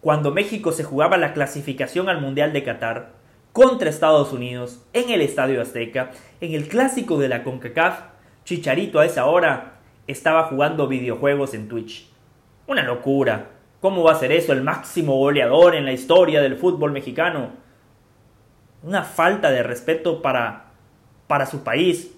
Cuando 0.00 0.30
México 0.30 0.72
se 0.72 0.84
jugaba 0.84 1.16
la 1.16 1.32
clasificación 1.32 2.08
al 2.08 2.20
Mundial 2.20 2.52
de 2.52 2.62
Qatar, 2.62 3.12
contra 3.54 3.88
Estados 3.88 4.32
Unidos 4.32 4.82
en 4.92 5.10
el 5.10 5.22
Estadio 5.22 5.62
Azteca, 5.62 6.10
en 6.40 6.54
el 6.54 6.66
clásico 6.66 7.18
de 7.18 7.28
la 7.28 7.44
CONCACAF, 7.44 8.00
Chicharito 8.44 8.98
a 8.98 9.06
esa 9.06 9.26
hora 9.26 9.76
estaba 10.08 10.48
jugando 10.48 10.88
videojuegos 10.88 11.54
en 11.54 11.68
Twitch. 11.68 12.10
Una 12.66 12.82
locura. 12.82 13.52
¿Cómo 13.80 14.02
va 14.02 14.12
a 14.12 14.18
ser 14.18 14.32
eso 14.32 14.52
el 14.52 14.62
máximo 14.62 15.16
goleador 15.18 15.76
en 15.76 15.84
la 15.84 15.92
historia 15.92 16.42
del 16.42 16.56
fútbol 16.56 16.90
mexicano? 16.90 17.52
Una 18.82 19.04
falta 19.04 19.52
de 19.52 19.62
respeto 19.62 20.20
para 20.20 20.72
para 21.28 21.46
su 21.46 21.62
país. 21.62 22.10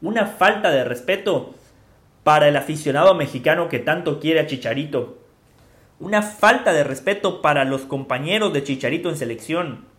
Una 0.00 0.26
falta 0.26 0.70
de 0.70 0.84
respeto 0.84 1.54
para 2.22 2.46
el 2.46 2.56
aficionado 2.56 3.12
mexicano 3.14 3.68
que 3.68 3.80
tanto 3.80 4.20
quiere 4.20 4.38
a 4.38 4.46
Chicharito. 4.46 5.18
Una 5.98 6.22
falta 6.22 6.72
de 6.72 6.84
respeto 6.84 7.42
para 7.42 7.64
los 7.64 7.82
compañeros 7.82 8.52
de 8.52 8.62
Chicharito 8.62 9.08
en 9.08 9.16
selección. 9.16 9.95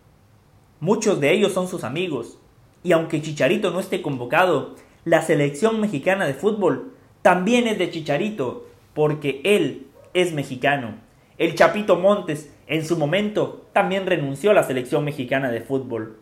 Muchos 0.80 1.20
de 1.20 1.32
ellos 1.32 1.52
son 1.52 1.66
sus 1.66 1.82
amigos. 1.82 2.38
Y 2.84 2.92
aunque 2.92 3.20
Chicharito 3.20 3.70
no 3.70 3.80
esté 3.80 4.00
convocado, 4.00 4.76
la 5.04 5.22
selección 5.22 5.80
mexicana 5.80 6.26
de 6.26 6.34
fútbol 6.34 6.92
también 7.22 7.66
es 7.66 7.78
de 7.78 7.90
Chicharito, 7.90 8.66
porque 8.94 9.40
él 9.44 9.88
es 10.14 10.32
mexicano. 10.32 10.94
El 11.36 11.54
Chapito 11.54 11.96
Montes 11.96 12.52
en 12.66 12.84
su 12.84 12.96
momento 12.96 13.66
también 13.72 14.06
renunció 14.06 14.52
a 14.52 14.54
la 14.54 14.62
selección 14.62 15.04
mexicana 15.04 15.50
de 15.50 15.60
fútbol. 15.60 16.18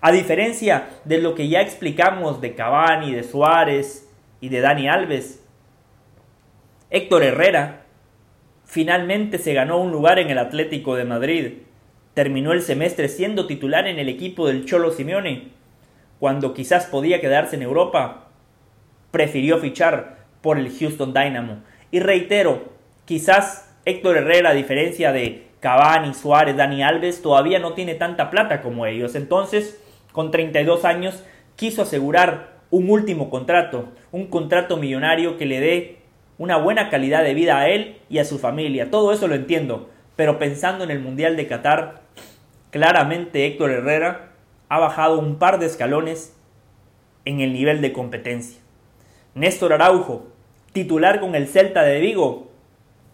A 0.00 0.12
diferencia 0.12 0.88
de 1.04 1.18
lo 1.18 1.34
que 1.34 1.48
ya 1.48 1.60
explicamos 1.60 2.40
de 2.40 2.54
Cavani, 2.54 3.12
de 3.12 3.22
Suárez 3.22 4.08
y 4.40 4.48
de 4.48 4.60
Dani 4.60 4.88
Alves, 4.88 5.44
Héctor 6.90 7.22
Herrera 7.22 7.86
finalmente 8.64 9.38
se 9.38 9.54
ganó 9.54 9.78
un 9.78 9.92
lugar 9.92 10.18
en 10.18 10.30
el 10.30 10.38
Atlético 10.38 10.96
de 10.96 11.04
Madrid 11.04 11.52
terminó 12.14 12.52
el 12.52 12.62
semestre 12.62 13.08
siendo 13.08 13.46
titular 13.46 13.86
en 13.86 13.98
el 13.98 14.08
equipo 14.08 14.46
del 14.46 14.64
Cholo 14.64 14.92
Simeone, 14.92 15.48
cuando 16.18 16.54
quizás 16.54 16.86
podía 16.86 17.20
quedarse 17.20 17.56
en 17.56 17.62
Europa, 17.62 18.28
prefirió 19.10 19.58
fichar 19.58 20.18
por 20.42 20.58
el 20.58 20.70
Houston 20.70 21.14
Dynamo. 21.14 21.58
Y 21.90 22.00
reitero, 22.00 22.64
quizás 23.04 23.74
Héctor 23.84 24.18
Herrera, 24.18 24.50
a 24.50 24.54
diferencia 24.54 25.12
de 25.12 25.46
Cavani, 25.60 26.14
Suárez, 26.14 26.56
Dani 26.56 26.82
Alves, 26.82 27.22
todavía 27.22 27.58
no 27.58 27.72
tiene 27.72 27.94
tanta 27.94 28.30
plata 28.30 28.62
como 28.62 28.86
ellos. 28.86 29.14
Entonces, 29.14 29.80
con 30.12 30.30
32 30.30 30.84
años, 30.84 31.24
quiso 31.56 31.82
asegurar 31.82 32.60
un 32.70 32.88
último 32.90 33.30
contrato, 33.30 33.88
un 34.12 34.26
contrato 34.26 34.76
millonario 34.76 35.36
que 35.36 35.46
le 35.46 35.60
dé 35.60 35.96
una 36.38 36.56
buena 36.56 36.88
calidad 36.88 37.22
de 37.22 37.34
vida 37.34 37.58
a 37.58 37.68
él 37.68 37.98
y 38.08 38.18
a 38.18 38.24
su 38.24 38.38
familia. 38.38 38.90
Todo 38.90 39.12
eso 39.12 39.28
lo 39.28 39.34
entiendo, 39.34 39.90
pero 40.16 40.38
pensando 40.38 40.84
en 40.84 40.90
el 40.90 41.00
Mundial 41.00 41.36
de 41.36 41.46
Qatar, 41.46 42.00
claramente 42.70 43.46
Héctor 43.46 43.70
Herrera 43.70 44.30
ha 44.68 44.78
bajado 44.78 45.18
un 45.18 45.36
par 45.36 45.58
de 45.58 45.66
escalones 45.66 46.36
en 47.24 47.40
el 47.40 47.52
nivel 47.52 47.80
de 47.80 47.92
competencia. 47.92 48.60
Néstor 49.34 49.72
Araujo, 49.72 50.26
titular 50.72 51.20
con 51.20 51.34
el 51.34 51.48
Celta 51.48 51.82
de 51.82 52.00
Vigo, 52.00 52.50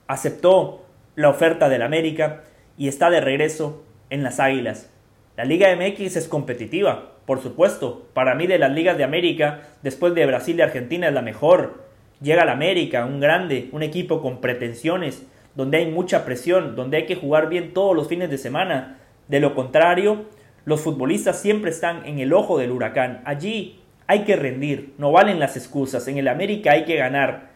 aceptó 0.06 0.84
la 1.14 1.28
oferta 1.28 1.68
del 1.68 1.82
América 1.82 2.42
y 2.76 2.88
está 2.88 3.10
de 3.10 3.20
regreso 3.20 3.84
en 4.10 4.22
las 4.22 4.40
Águilas. 4.40 4.90
La 5.36 5.44
Liga 5.44 5.74
MX 5.74 6.16
es 6.16 6.28
competitiva, 6.28 7.12
por 7.26 7.42
supuesto. 7.42 8.06
Para 8.14 8.34
mí 8.34 8.46
de 8.46 8.58
las 8.58 8.72
ligas 8.72 8.96
de 8.96 9.04
América, 9.04 9.62
después 9.82 10.14
de 10.14 10.26
Brasil 10.26 10.56
y 10.58 10.62
Argentina, 10.62 11.08
es 11.08 11.14
la 11.14 11.22
mejor. 11.22 11.84
Llega 12.20 12.44
la 12.44 12.52
América, 12.52 13.04
un 13.04 13.20
grande, 13.20 13.68
un 13.72 13.82
equipo 13.82 14.22
con 14.22 14.40
pretensiones, 14.40 15.26
donde 15.56 15.78
hay 15.78 15.90
mucha 15.90 16.24
presión, 16.24 16.76
donde 16.76 16.98
hay 16.98 17.06
que 17.06 17.16
jugar 17.16 17.48
bien 17.48 17.72
todos 17.72 17.96
los 17.96 18.08
fines 18.08 18.30
de 18.30 18.38
semana. 18.38 18.98
De 19.26 19.40
lo 19.40 19.54
contrario, 19.54 20.26
los 20.64 20.82
futbolistas 20.82 21.40
siempre 21.40 21.70
están 21.70 22.06
en 22.06 22.18
el 22.18 22.32
ojo 22.32 22.58
del 22.58 22.70
huracán. 22.70 23.22
Allí 23.24 23.80
hay 24.06 24.20
que 24.24 24.36
rendir, 24.36 24.94
no 24.98 25.10
valen 25.10 25.40
las 25.40 25.56
excusas. 25.56 26.06
En 26.08 26.18
el 26.18 26.28
América 26.28 26.72
hay 26.72 26.84
que 26.84 26.96
ganar. 26.96 27.50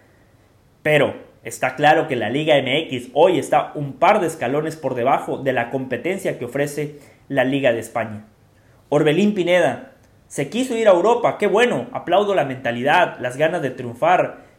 Pero 0.83 1.15
está 1.45 1.77
claro 1.77 2.09
que 2.09 2.17
la 2.17 2.31
Liga 2.31 2.55
MX 2.61 3.11
hoy 3.13 3.39
está 3.39 3.73
un 3.75 3.93
par 3.93 4.21
de 4.21 4.27
escalones 4.27 4.77
por 4.77 4.95
debajo 4.95 5.39
de 5.39 5.53
la 5.53 5.71
competencia 5.71 6.39
que 6.39 6.47
ofrece 6.47 6.99
la 7.29 7.45
Liga 7.45 7.73
de 7.73 7.81
España. 7.81 8.27
Orbelín 8.89 9.35
Pineda 9.35 9.93
se 10.27 10.49
quiso 10.49 10.77
ir 10.77 10.89
a 10.89 10.93
Europa, 10.93 11.39
qué 11.39 11.47
bueno, 11.47 11.89
aplaudo 11.93 12.35
la 12.35 12.45
mentalidad, 12.45 13.19
las 13.21 13.37
ganas 13.37 13.63
de 13.63 13.71
triunfar, 13.71 14.50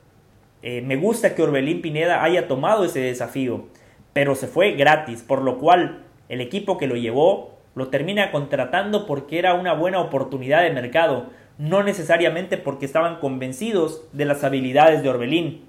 eh, 0.64 0.82
me 0.82 0.96
gusta 0.96 1.34
que 1.34 1.42
Orbelín 1.42 1.82
Pineda 1.82 2.24
haya 2.24 2.48
tomado 2.48 2.84
ese 2.84 3.00
desafío, 3.00 3.66
pero 4.14 4.36
se 4.36 4.48
fue 4.48 4.74
gratis, 4.74 5.24
por 5.24 5.42
lo 5.42 5.58
cual 5.58 6.04
el 6.30 6.40
equipo 6.40 6.78
que 6.78 6.88
lo 6.88 6.96
llevó 6.96 7.58
lo 7.74 7.88
termina 7.88 8.32
contratando 8.32 9.06
porque 9.08 9.40
era 9.40 9.54
una 9.54 9.74
buena 9.74 10.00
oportunidad 10.00 10.62
de 10.62 10.72
mercado, 10.72 11.28
no 11.58 11.84
necesariamente 11.84 12.58
porque 12.58 12.86
estaban 12.86 13.20
convencidos 13.20 14.04
de 14.12 14.26
las 14.26 14.44
habilidades 14.44 15.02
de 15.02 15.10
Orbelín. 15.10 15.66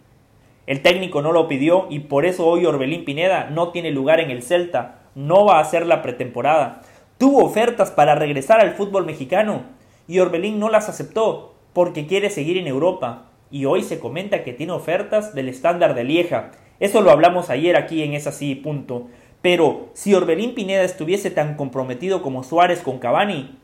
El 0.66 0.82
técnico 0.82 1.22
no 1.22 1.32
lo 1.32 1.48
pidió 1.48 1.86
y 1.90 2.00
por 2.00 2.24
eso 2.24 2.46
hoy 2.46 2.66
Orbelín 2.66 3.04
Pineda 3.04 3.48
no 3.50 3.68
tiene 3.70 3.90
lugar 3.90 4.20
en 4.20 4.30
el 4.30 4.42
Celta, 4.42 5.00
no 5.14 5.44
va 5.44 5.58
a 5.58 5.62
hacer 5.62 5.86
la 5.86 6.02
pretemporada. 6.02 6.82
tuvo 7.18 7.44
ofertas 7.44 7.92
para 7.92 8.16
regresar 8.16 8.60
al 8.60 8.72
fútbol 8.72 9.06
mexicano 9.06 9.62
y 10.08 10.18
Orbelín 10.18 10.58
no 10.58 10.68
las 10.68 10.88
aceptó 10.88 11.54
porque 11.72 12.06
quiere 12.06 12.30
seguir 12.30 12.58
en 12.58 12.66
Europa 12.66 13.31
y 13.52 13.66
hoy 13.66 13.84
se 13.84 14.00
comenta 14.00 14.42
que 14.42 14.54
tiene 14.54 14.72
ofertas 14.72 15.34
del 15.34 15.48
estándar 15.50 15.94
de 15.94 16.04
Lieja. 16.04 16.52
Eso 16.80 17.02
lo 17.02 17.10
hablamos 17.10 17.50
ayer 17.50 17.76
aquí 17.76 18.02
en 18.02 18.14
Es 18.14 18.26
así, 18.26 18.54
punto. 18.54 19.08
Pero 19.42 19.90
si 19.92 20.14
Orbelín 20.14 20.54
Pineda 20.54 20.82
estuviese 20.82 21.30
tan 21.30 21.56
comprometido 21.56 22.22
como 22.22 22.42
Suárez 22.42 22.80
con 22.80 22.98
Cavani, 22.98 23.58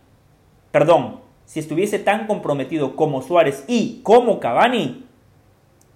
perdón, 0.71 1.21
si 1.47 1.59
estuviese 1.59 1.99
tan 1.99 2.27
comprometido 2.27 2.97
como 2.97 3.23
Suárez 3.23 3.65
y 3.67 4.01
como 4.03 4.41
Cavani, 4.41 5.07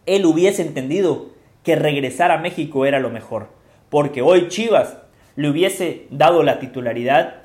él 0.07 0.25
hubiese 0.25 0.63
entendido 0.63 1.27
que 1.63 1.77
regresar 1.77 2.31
a 2.31 2.39
México 2.39 2.87
era 2.87 2.99
lo 2.99 3.11
mejor. 3.11 3.49
Porque 3.91 4.23
hoy 4.23 4.49
Chivas 4.49 4.97
le 5.37 5.51
hubiese 5.51 6.07
dado 6.11 6.43
la 6.43 6.59
titularidad, 6.61 7.43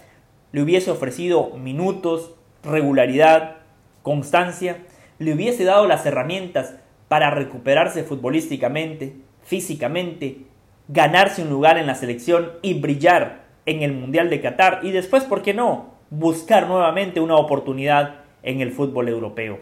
le 0.54 0.62
hubiese 0.62 0.92
ofrecido 0.92 1.52
minutos, 1.58 2.36
regularidad, 2.64 3.58
constancia, 4.02 4.78
le 5.20 5.34
hubiese 5.34 5.64
dado 5.64 5.88
las 5.88 6.06
herramientas 6.06 6.76
para 7.08 7.32
recuperarse 7.32 8.04
futbolísticamente, 8.04 9.16
físicamente, 9.44 10.42
ganarse 10.88 11.42
un 11.42 11.50
lugar 11.50 11.78
en 11.78 11.88
la 11.88 11.96
selección 11.96 12.54
y 12.62 12.80
brillar 12.80 13.46
en 13.66 13.82
el 13.82 13.94
Mundial 13.94 14.30
de 14.30 14.42
Qatar 14.42 14.82
y 14.84 14.92
después, 14.92 15.24
¿por 15.24 15.42
qué 15.42 15.54
no?, 15.54 15.96
buscar 16.10 16.68
nuevamente 16.68 17.20
una 17.20 17.36
oportunidad 17.36 18.22
en 18.44 18.62
el 18.62 18.72
fútbol 18.72 19.10
europeo. 19.10 19.60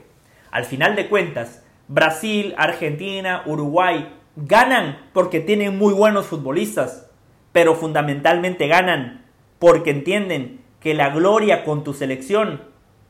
Al 0.52 0.66
final 0.66 0.96
de 0.96 1.08
cuentas, 1.10 1.64
Brasil, 1.88 2.54
Argentina, 2.58 3.44
Uruguay 3.46 4.08
ganan 4.36 4.98
porque 5.14 5.40
tienen 5.40 5.78
muy 5.78 5.94
buenos 5.94 6.28
futbolistas, 6.28 7.10
pero 7.52 7.74
fundamentalmente 7.76 8.68
ganan 8.68 9.26
porque 9.60 9.92
entienden 9.92 10.62
que 10.80 10.94
la 10.94 11.10
gloria 11.10 11.64
con 11.64 11.84
tu 11.84 11.94
selección 11.94 12.62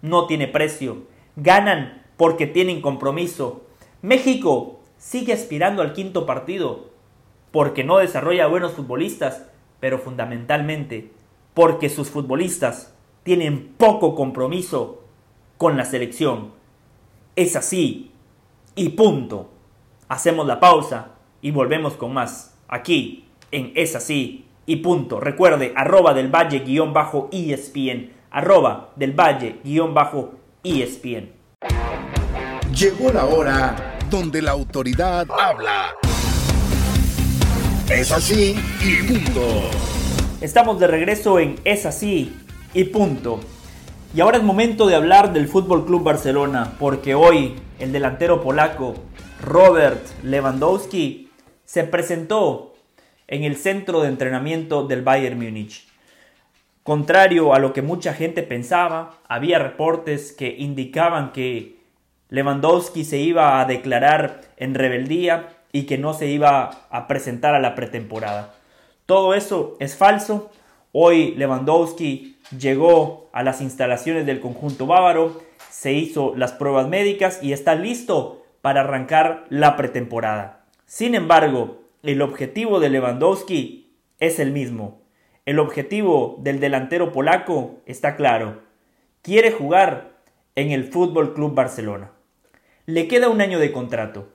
no 0.01 0.27
tiene 0.27 0.47
precio. 0.47 1.07
Ganan 1.35 2.04
porque 2.17 2.47
tienen 2.47 2.81
compromiso. 2.81 3.63
México 4.01 4.79
sigue 4.97 5.33
aspirando 5.33 5.81
al 5.81 5.93
quinto 5.93 6.25
partido 6.25 6.89
porque 7.51 7.83
no 7.83 7.97
desarrolla 7.97 8.47
buenos 8.47 8.73
futbolistas, 8.73 9.45
pero 9.79 9.99
fundamentalmente 9.99 11.11
porque 11.53 11.89
sus 11.89 12.09
futbolistas 12.09 12.93
tienen 13.23 13.73
poco 13.77 14.13
compromiso 14.13 15.03
con 15.57 15.77
la 15.77 15.85
selección. 15.85 16.51
Es 17.35 17.55
así. 17.55 18.11
Y 18.75 18.89
punto. 18.89 19.49
Hacemos 20.07 20.45
la 20.45 20.59
pausa 20.59 21.13
y 21.41 21.51
volvemos 21.51 21.93
con 21.93 22.13
más. 22.13 22.57
Aquí 22.67 23.25
en 23.51 23.71
Es 23.75 23.95
así. 23.95 24.45
Y 24.65 24.77
punto. 24.77 25.19
Recuerde, 25.19 25.73
arroba 25.75 26.13
del 26.13 26.33
valle 26.33 26.59
guion 26.59 26.93
bajo 26.93 27.29
ESPN. 27.31 28.11
Arroba 28.31 28.91
del 28.95 29.13
valle 29.13 29.59
guion 29.63 29.93
bajo 29.93 30.33
ESPN. 30.63 31.34
Llegó 32.75 33.09
la 33.09 33.23
hora 33.23 33.97
donde 34.09 34.41
la 34.41 34.51
autoridad 34.51 35.25
habla. 35.31 35.95
Es 37.89 38.11
así 38.11 38.57
y 38.81 39.07
punto. 39.07 39.69
Estamos 40.41 40.77
de 40.81 40.87
regreso 40.87 41.39
en 41.39 41.55
Es 41.63 41.85
así 41.85 42.35
y 42.73 42.83
punto. 42.83 43.39
Y 44.13 44.19
ahora 44.19 44.39
es 44.39 44.43
momento 44.43 44.87
de 44.87 44.95
hablar 44.95 45.31
del 45.31 45.47
Fútbol 45.47 45.85
Club 45.85 46.03
Barcelona, 46.03 46.73
porque 46.77 47.15
hoy 47.15 47.55
el 47.79 47.93
delantero 47.93 48.41
polaco 48.41 48.95
Robert 49.41 50.05
Lewandowski 50.23 51.29
se 51.63 51.85
presentó 51.85 52.73
en 53.29 53.45
el 53.45 53.55
centro 53.55 54.01
de 54.01 54.09
entrenamiento 54.09 54.85
del 54.85 55.01
Bayern 55.01 55.39
Múnich. 55.39 55.87
Contrario 56.83 57.53
a 57.53 57.59
lo 57.59 57.71
que 57.71 57.81
mucha 57.81 58.13
gente 58.13 58.43
pensaba, 58.43 59.21
había 59.29 59.59
reportes 59.59 60.33
que 60.33 60.53
indicaban 60.57 61.31
que 61.31 61.74
Lewandowski 62.29 63.05
se 63.05 63.17
iba 63.17 63.59
a 63.59 63.65
declarar 63.65 64.41
en 64.57 64.73
rebeldía 64.73 65.49
y 65.71 65.83
que 65.83 65.97
no 65.97 66.13
se 66.13 66.27
iba 66.27 66.87
a 66.89 67.07
presentar 67.07 67.53
a 67.53 67.59
la 67.59 67.75
pretemporada. 67.75 68.53
Todo 69.05 69.33
eso 69.33 69.75
es 69.79 69.95
falso. 69.95 70.51
Hoy 70.91 71.35
Lewandowski 71.35 72.37
llegó 72.57 73.29
a 73.33 73.43
las 73.43 73.61
instalaciones 73.61 74.25
del 74.25 74.39
conjunto 74.39 74.87
bávaro, 74.87 75.41
se 75.69 75.93
hizo 75.93 76.33
las 76.35 76.53
pruebas 76.53 76.87
médicas 76.87 77.43
y 77.43 77.53
está 77.53 77.75
listo 77.75 78.45
para 78.61 78.81
arrancar 78.81 79.45
la 79.49 79.77
pretemporada. 79.77 80.65
Sin 80.85 81.13
embargo, 81.13 81.83
el 82.01 82.21
objetivo 82.21 82.79
de 82.79 82.89
Lewandowski 82.89 83.93
es 84.19 84.39
el 84.39 84.51
mismo. 84.51 85.01
El 85.45 85.59
objetivo 85.59 86.37
del 86.39 86.59
delantero 86.59 87.11
polaco 87.11 87.81
está 87.85 88.15
claro. 88.15 88.63
Quiere 89.21 89.51
jugar 89.51 90.13
en 90.55 90.71
el 90.71 90.85
Fútbol 90.85 91.33
Club 91.33 91.53
Barcelona. 91.53 92.14
Le 92.87 93.07
queda 93.07 93.29
un 93.29 93.41
año 93.41 93.57
de 93.57 93.71
contrato. 93.71 94.27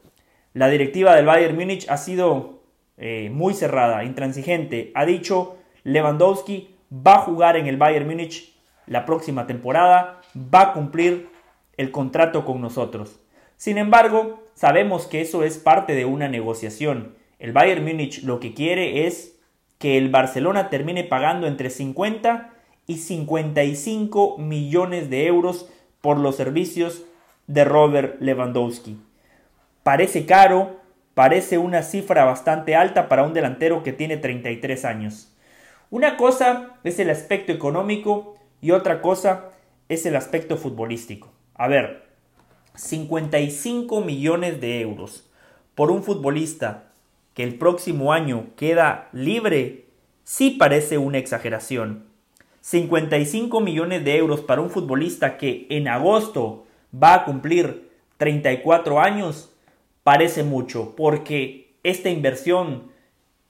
La 0.55 0.69
directiva 0.69 1.15
del 1.15 1.25
Bayern 1.25 1.55
Múnich 1.55 1.89
ha 1.89 1.97
sido 1.97 2.65
eh, 2.97 3.31
muy 3.33 3.55
cerrada, 3.55 4.03
intransigente. 4.03 4.91
Ha 4.97 5.07
dicho 5.07 5.57
Lewandowski 5.85 6.75
va 6.93 7.15
a 7.15 7.21
jugar 7.21 7.57
en 7.57 7.69
el 7.69 7.77
Bayern 7.77 8.09
Múnich 8.09 8.53
la 8.89 9.07
próxima 9.07 9.47
temporada, 9.47 10.21
va 10.37 10.63
a 10.63 10.73
cumplir 10.73 11.29
el 11.77 11.93
contrato 11.93 12.45
con 12.45 12.61
nosotros. 12.61 13.21
Sin 13.57 13.79
embargo, 13.79 14.43
sabemos 14.55 15.07
que 15.07 15.21
eso 15.21 15.45
es 15.45 15.57
parte 15.59 15.95
de 15.95 16.05
una 16.05 16.29
negociación. 16.29 17.15
El 17.39 17.53
Bayern 17.53 17.85
Múnich 17.85 18.25
lo 18.25 18.41
que 18.41 18.53
quiere 18.53 19.07
es 19.07 19.39
que 19.79 19.97
el 19.97 20.09
Barcelona 20.09 20.71
termine 20.71 21.05
pagando 21.05 21.47
entre 21.47 21.71
50 21.71 22.53
y 22.89 22.97
55 22.97 24.39
millones 24.39 25.09
de 25.09 25.29
euros 25.29 25.71
por 26.01 26.19
los 26.19 26.35
servicios 26.35 27.05
de 27.51 27.65
Robert 27.65 28.21
Lewandowski. 28.21 28.97
Parece 29.83 30.25
caro, 30.25 30.77
parece 31.15 31.59
una 31.59 31.83
cifra 31.83 32.25
bastante 32.25 32.77
alta 32.77 33.09
para 33.09 33.25
un 33.25 33.35
delantero 33.35 33.83
que 33.83 33.93
tiene 33.93 34.17
33 34.17 34.85
años. 34.85 35.35
Una 35.91 36.17
cosa 36.17 36.77
es 36.85 37.01
el 37.01 37.11
aspecto 37.11 37.51
económico 37.51 38.37
y 38.61 38.71
otra 38.71 39.03
cosa 39.03 39.47
es 39.89 40.07
el 40.07 40.15
aspecto 40.15 40.57
futbolístico. 40.57 41.33
A 41.55 41.67
ver, 41.67 42.05
55 42.77 44.01
millones 44.01 44.61
de 44.61 44.81
euros 44.81 45.29
por 45.75 45.91
un 45.91 46.05
futbolista 46.05 46.93
que 47.35 47.43
el 47.43 47.57
próximo 47.57 48.13
año 48.13 48.51
queda 48.57 49.09
libre, 49.13 49.87
sí 50.23 50.51
parece 50.51 50.99
una 50.99 51.19
exageración. 51.19 52.05
55 52.61 53.61
millones 53.61 54.05
de 54.05 54.19
euros 54.19 54.41
para 54.41 54.61
un 54.61 54.71
futbolista 54.71 55.37
que 55.37 55.67
en 55.71 55.89
agosto 55.89 56.67
va 56.95 57.15
a 57.15 57.25
cumplir 57.25 57.91
34 58.17 59.01
años 59.01 59.55
parece 60.03 60.43
mucho, 60.43 60.95
porque 60.97 61.75
esta 61.83 62.11
inversión 62.11 62.91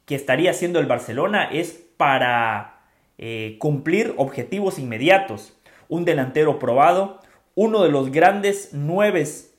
que 0.04 0.14
estaría 0.14 0.50
haciendo 0.50 0.80
el 0.80 0.86
Barcelona 0.86 1.44
es 1.44 1.86
para 1.96 2.80
eh, 3.18 3.56
cumplir 3.58 4.14
objetivos 4.16 4.78
inmediatos. 4.78 5.56
Un 5.88 6.04
delantero 6.04 6.58
probado, 6.58 7.20
uno 7.54 7.82
de 7.82 7.90
los 7.90 8.10
grandes 8.10 8.72
nueves 8.72 9.54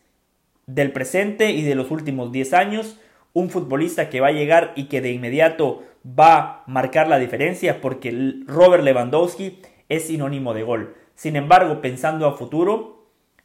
del 0.65 0.91
presente 0.91 1.51
y 1.51 1.63
de 1.63 1.75
los 1.75 1.91
últimos 1.91 2.31
10 2.31 2.53
años, 2.53 2.99
un 3.33 3.49
futbolista 3.49 4.09
que 4.09 4.21
va 4.21 4.27
a 4.27 4.33
llegar 4.33 4.73
y 4.75 4.85
que 4.85 5.01
de 5.01 5.11
inmediato 5.11 5.83
va 6.07 6.37
a 6.37 6.63
marcar 6.67 7.07
la 7.07 7.19
diferencia 7.19 7.81
porque 7.81 8.35
Robert 8.45 8.83
Lewandowski 8.83 9.59
es 9.89 10.07
sinónimo 10.07 10.53
de 10.53 10.63
gol. 10.63 10.95
Sin 11.15 11.35
embargo, 11.35 11.81
pensando 11.81 12.27
a 12.27 12.37
futuro, 12.37 13.00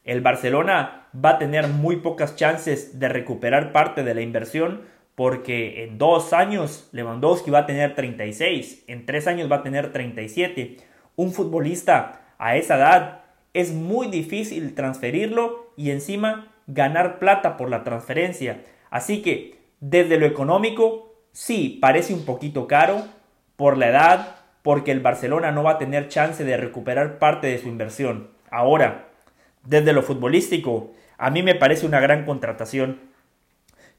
el 0.07 0.21
Barcelona 0.21 1.07
va 1.13 1.31
a 1.31 1.37
tener 1.37 1.67
muy 1.67 1.97
pocas 1.97 2.35
chances 2.35 2.99
de 2.99 3.09
recuperar 3.09 3.71
parte 3.71 4.03
de 4.03 4.15
la 4.15 4.21
inversión 4.21 4.81
porque 5.15 5.83
en 5.83 5.97
dos 5.97 6.33
años 6.33 6.89
Lewandowski 6.91 7.51
va 7.51 7.59
a 7.59 7.65
tener 7.65 7.95
36, 7.95 8.85
en 8.87 9.05
tres 9.05 9.27
años 9.27 9.51
va 9.51 9.57
a 9.57 9.63
tener 9.63 9.91
37. 9.91 10.77
Un 11.15 11.31
futbolista 11.33 12.21
a 12.37 12.55
esa 12.55 12.77
edad 12.77 13.21
es 13.53 13.73
muy 13.73 14.07
difícil 14.07 14.75
transferirlo 14.75 15.73
y 15.75 15.91
encima 15.91 16.53
ganar 16.67 17.19
plata 17.19 17.57
por 17.57 17.69
la 17.69 17.83
transferencia. 17.83 18.61
Así 18.89 19.21
que 19.21 19.59
desde 19.79 20.17
lo 20.17 20.25
económico, 20.25 21.15
sí, 21.31 21.79
parece 21.81 22.13
un 22.13 22.25
poquito 22.25 22.67
caro 22.67 23.03
por 23.55 23.77
la 23.77 23.89
edad, 23.89 24.35
porque 24.61 24.91
el 24.91 24.99
Barcelona 24.99 25.51
no 25.51 25.63
va 25.63 25.71
a 25.71 25.77
tener 25.77 26.09
chance 26.09 26.43
de 26.43 26.57
recuperar 26.57 27.19
parte 27.19 27.47
de 27.47 27.57
su 27.57 27.67
inversión. 27.67 28.29
Ahora, 28.51 29.06
desde 29.67 29.93
lo 29.93 30.01
futbolístico, 30.01 30.93
a 31.17 31.29
mí 31.29 31.43
me 31.43 31.55
parece 31.55 31.85
una 31.85 31.99
gran 31.99 32.25
contratación 32.25 32.99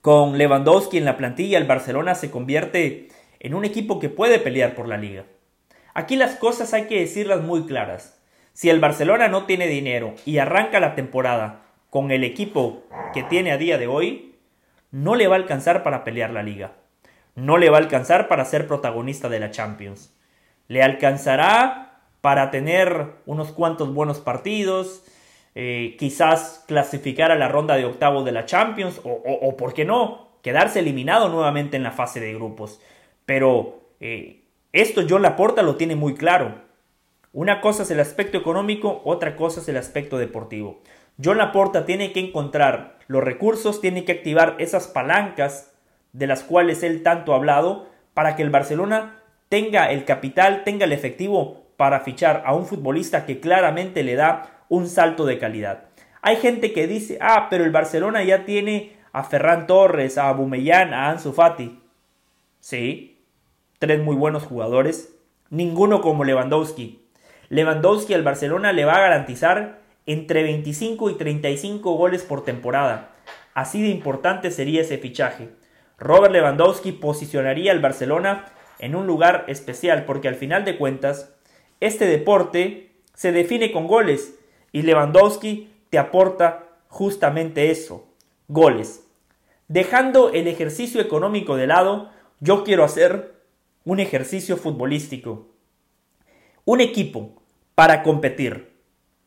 con 0.01 0.39
Lewandowski 0.39 0.97
en 0.97 1.05
la 1.05 1.17
plantilla, 1.17 1.59
el 1.59 1.67
Barcelona 1.67 2.15
se 2.15 2.31
convierte 2.31 3.09
en 3.41 3.55
un 3.55 3.65
equipo 3.65 3.99
que 3.99 4.09
puede 4.09 4.39
pelear 4.39 4.75
por 4.75 4.89
la 4.89 4.97
liga. 4.97 5.25
Aquí 5.93 6.17
las 6.17 6.37
cosas 6.37 6.73
hay 6.73 6.85
que 6.85 7.01
decirlas 7.01 7.43
muy 7.43 7.67
claras. 7.67 8.19
Si 8.53 8.71
el 8.71 8.81
Barcelona 8.81 9.29
no 9.29 9.45
tiene 9.45 9.67
dinero 9.67 10.15
y 10.25 10.39
arranca 10.39 10.81
la 10.81 10.95
temporada 10.95 11.63
con 11.91 12.11
el 12.11 12.25
equipo 12.25 12.85
que 13.13 13.23
tiene 13.25 13.53
a 13.53 13.59
día 13.59 13.77
de 13.77 13.89
hoy, 13.89 14.37
no 14.91 15.17
le 15.17 15.27
va 15.27 15.37
a 15.37 15.39
alcanzar 15.39 15.83
para 15.83 16.05
pelear 16.05 16.31
la 16.31 16.43
liga. 16.43 16.73
No 17.35 17.59
le 17.59 17.69
va 17.69 17.79
a 17.79 17.81
alcanzar 17.81 18.29
para 18.29 18.45
ser 18.45 18.67
protagonista 18.67 19.29
de 19.29 19.41
la 19.41 19.51
Champions. 19.51 20.15
Le 20.69 20.83
alcanzará 20.83 22.01
para 22.21 22.51
tener 22.51 23.15
unos 23.27 23.53
cuantos 23.53 23.93
buenos 23.93 24.21
partidos, 24.21 25.05
eh, 25.55 25.97
quizás 25.99 26.65
clasificar 26.67 27.31
a 27.31 27.37
la 27.37 27.49
ronda 27.49 27.77
de 27.77 27.85
octavos 27.85 28.25
de 28.25 28.33
la 28.33 28.47
Champions 28.47 29.01
o, 29.05 29.57
¿por 29.57 29.75
qué 29.75 29.85
no? 29.85 30.29
Quedarse 30.43 30.81
eliminado 30.81 31.29
nuevamente 31.29 31.77
en 31.77 31.83
la 31.83 31.91
fase 31.91 32.21
de 32.21 32.35
grupos. 32.35 32.81
Pero 33.27 33.81
eh, 34.01 34.43
esto 34.73 35.03
John 35.09 35.23
Laporta 35.23 35.63
lo 35.63 35.77
tiene 35.77 35.97
muy 35.97 36.15
claro. 36.15 36.63
Una 37.33 37.61
cosa 37.61 37.83
es 37.83 37.91
el 37.91 38.01
aspecto 38.01 38.39
económico, 38.39 39.03
otra 39.05 39.37
cosa 39.37 39.61
es 39.61 39.69
el 39.69 39.77
aspecto 39.77 40.19
deportivo. 40.19 40.81
John 41.23 41.39
Laporta 41.39 41.85
tiene 41.85 42.13
que 42.13 42.21
encontrar 42.21 42.99
los 43.09 43.25
recursos, 43.25 43.81
tiene 43.81 44.05
que 44.05 44.13
activar 44.13 44.57
esas 44.59 44.87
palancas 44.87 45.73
de 46.13 46.27
las 46.27 46.43
cuales 46.43 46.83
él 46.83 47.03
tanto 47.03 47.33
ha 47.33 47.37
hablado 47.37 47.89
para 48.15 48.37
que 48.37 48.43
el 48.43 48.51
Barcelona 48.51 49.23
tenga 49.49 49.91
el 49.91 50.05
capital, 50.05 50.63
tenga 50.65 50.85
el 50.85 50.93
efectivo 50.93 51.65
para 51.77 52.01
fichar 52.01 52.43
a 52.45 52.55
un 52.55 52.67
futbolista 52.67 53.25
que 53.25 53.41
claramente 53.41 54.03
le 54.03 54.15
da 54.15 54.58
un 54.69 54.89
salto 54.89 55.27
de 55.27 55.39
calidad. 55.39 55.85
Hay 56.23 56.37
gente 56.37 56.73
que 56.73 56.87
dice, 56.87 57.19
ah, 57.21 57.49
pero 57.51 57.65
el 57.65 57.71
Barcelona 57.71 58.23
ya 58.23 58.45
tiene 58.45 58.97
a 59.13 59.25
Ferran 59.25 59.67
Torres, 59.67 60.19
a 60.19 60.33
Bumellán, 60.33 60.93
a 60.93 61.11
Ansu 61.11 61.33
Fati. 61.33 61.81
Sí, 62.61 63.23
tres 63.79 64.03
muy 64.03 64.17
buenos 64.17 64.45
jugadores, 64.45 65.15
ninguno 65.51 66.01
como 66.01 66.25
Lewandowski. 66.25 67.05
Lewandowski 67.49 68.15
al 68.15 68.23
Barcelona 68.23 68.73
le 68.73 68.85
va 68.85 68.95
a 68.95 69.01
garantizar 69.01 69.81
entre 70.07 70.43
25 70.43 71.11
y 71.11 71.15
35 71.15 71.95
goles 71.95 72.23
por 72.23 72.45
temporada. 72.45 73.11
Así 73.55 73.83
de 73.83 73.89
importante 73.89 74.51
sería 74.51 74.83
ese 74.83 74.99
fichaje. 74.99 75.51
Robert 75.99 76.33
Lewandowski 76.33 76.93
posicionaría 76.93 77.73
al 77.73 77.81
Barcelona 77.81 78.47
en 78.79 78.95
un 78.95 79.07
lugar 79.07 79.45
especial 79.49 80.05
porque 80.05 80.29
al 80.29 80.35
final 80.35 80.65
de 80.65 80.77
cuentas 80.77 81.35
este 81.81 82.07
deporte 82.07 82.93
se 83.15 83.33
define 83.33 83.73
con 83.73 83.87
goles 83.87 84.39
y 84.73 84.83
Lewandowski 84.83 85.71
te 85.91 85.99
aporta 85.99 86.67
justamente 86.89 87.71
eso, 87.71 88.07
goles. 88.49 89.07
Dejando 89.69 90.31
el 90.31 90.49
ejercicio 90.49 91.01
económico 91.01 91.57
de 91.57 91.67
lado, 91.67 92.11
yo 92.41 92.65
quiero 92.65 92.85
hacer 92.85 93.35
un 93.85 94.01
ejercicio 94.01 94.57
futbolístico. 94.57 95.49
Un 96.65 96.81
equipo 96.81 97.43
para 97.75 98.03
competir 98.03 98.73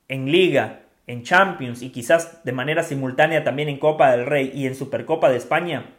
en 0.07 0.31
liga, 0.31 0.83
en 1.07 1.23
Champions 1.23 1.81
y 1.81 1.89
quizás 1.89 2.43
de 2.43 2.51
manera 2.51 2.83
simultánea 2.83 3.43
también 3.43 3.69
en 3.69 3.79
Copa 3.79 4.11
del 4.11 4.25
Rey 4.25 4.51
y 4.53 4.67
en 4.67 4.75
Supercopa 4.75 5.29
de 5.29 5.37
España, 5.37 5.95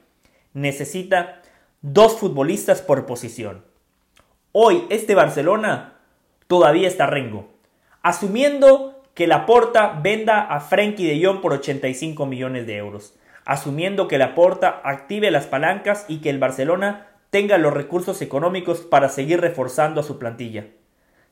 necesita 0.52 1.42
dos 1.80 2.18
futbolistas 2.18 2.82
por 2.82 3.06
posición. 3.06 3.64
Hoy 4.52 4.84
este 4.90 5.14
Barcelona 5.14 5.98
todavía 6.46 6.88
está 6.88 7.06
rengo. 7.06 7.48
Asumiendo 8.02 8.91
que 9.14 9.26
la 9.26 9.46
Porta 9.46 10.00
venda 10.02 10.40
a 10.42 10.60
Frenkie 10.60 11.06
de 11.06 11.24
Jong 11.24 11.40
por 11.40 11.52
85 11.52 12.26
millones 12.26 12.66
de 12.66 12.76
euros, 12.76 13.14
asumiendo 13.44 14.08
que 14.08 14.18
la 14.18 14.34
Porta 14.34 14.80
active 14.84 15.30
las 15.30 15.46
palancas 15.46 16.06
y 16.08 16.18
que 16.18 16.30
el 16.30 16.38
Barcelona 16.38 17.08
tenga 17.30 17.58
los 17.58 17.72
recursos 17.72 18.22
económicos 18.22 18.80
para 18.80 19.08
seguir 19.08 19.40
reforzando 19.40 20.00
a 20.00 20.04
su 20.04 20.18
plantilla. 20.18 20.66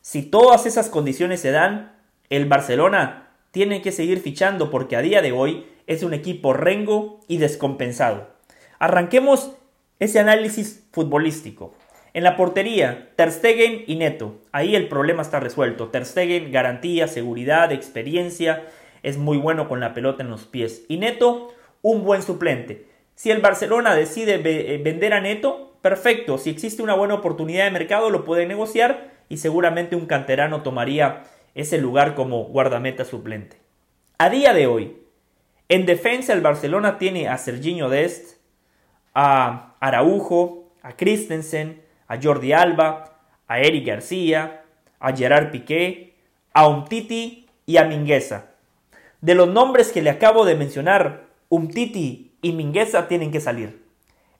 Si 0.02 0.22
todas 0.22 0.66
esas 0.66 0.88
condiciones 0.88 1.40
se 1.40 1.50
dan, 1.50 1.92
el 2.30 2.46
Barcelona 2.46 3.28
tiene 3.50 3.82
que 3.82 3.92
seguir 3.92 4.20
fichando 4.20 4.70
porque 4.70 4.96
a 4.96 5.02
día 5.02 5.20
de 5.20 5.32
hoy 5.32 5.66
es 5.86 6.02
un 6.02 6.14
equipo 6.14 6.52
rengo 6.52 7.20
y 7.28 7.38
descompensado. 7.38 8.28
Arranquemos 8.78 9.52
ese 9.98 10.20
análisis 10.20 10.86
futbolístico. 10.92 11.74
En 12.12 12.24
la 12.24 12.36
portería, 12.36 13.10
Ter 13.16 13.30
Stegen 13.30 13.84
y 13.86 13.96
Neto. 13.96 14.40
Ahí 14.52 14.74
el 14.74 14.88
problema 14.88 15.22
está 15.22 15.38
resuelto. 15.38 15.88
Ter 15.88 16.04
Stegen, 16.04 16.50
garantía, 16.50 17.06
seguridad, 17.06 17.70
experiencia, 17.72 18.64
es 19.02 19.16
muy 19.16 19.38
bueno 19.38 19.68
con 19.68 19.80
la 19.80 19.94
pelota 19.94 20.22
en 20.22 20.30
los 20.30 20.44
pies. 20.46 20.84
Y 20.88 20.98
Neto, 20.98 21.54
un 21.82 22.04
buen 22.04 22.22
suplente. 22.22 22.86
Si 23.14 23.30
el 23.30 23.40
Barcelona 23.40 23.94
decide 23.94 24.40
eh, 24.44 24.78
vender 24.78 25.14
a 25.14 25.20
Neto, 25.20 25.78
perfecto. 25.82 26.38
Si 26.38 26.50
existe 26.50 26.82
una 26.82 26.94
buena 26.94 27.14
oportunidad 27.14 27.64
de 27.64 27.70
mercado, 27.70 28.10
lo 28.10 28.24
puede 28.24 28.46
negociar 28.46 29.12
y 29.28 29.36
seguramente 29.36 29.94
un 29.94 30.06
canterano 30.06 30.62
tomaría 30.62 31.22
ese 31.54 31.78
lugar 31.78 32.14
como 32.14 32.44
guardameta 32.44 33.04
suplente. 33.04 33.58
A 34.18 34.30
día 34.30 34.52
de 34.52 34.66
hoy, 34.66 34.96
en 35.68 35.86
defensa 35.86 36.32
el 36.32 36.40
Barcelona 36.40 36.98
tiene 36.98 37.28
a 37.28 37.38
Serginho 37.38 37.88
Dest, 37.88 38.38
a 39.14 39.76
Araujo, 39.80 40.72
a 40.82 40.96
Christensen, 40.96 41.82
a 42.10 42.18
Jordi 42.20 42.52
Alba, 42.52 43.04
a 43.46 43.60
Eric 43.60 43.86
García, 43.86 44.64
a 44.98 45.16
Gerard 45.16 45.52
Piqué, 45.52 46.16
a 46.52 46.66
Umtiti 46.66 47.46
y 47.66 47.76
a 47.76 47.84
Mingueza. 47.84 48.46
De 49.20 49.36
los 49.36 49.48
nombres 49.48 49.92
que 49.92 50.02
le 50.02 50.10
acabo 50.10 50.44
de 50.44 50.56
mencionar, 50.56 51.26
Umtiti 51.48 52.32
y 52.42 52.50
Mingueza 52.50 53.06
tienen 53.06 53.30
que 53.30 53.40
salir. 53.40 53.86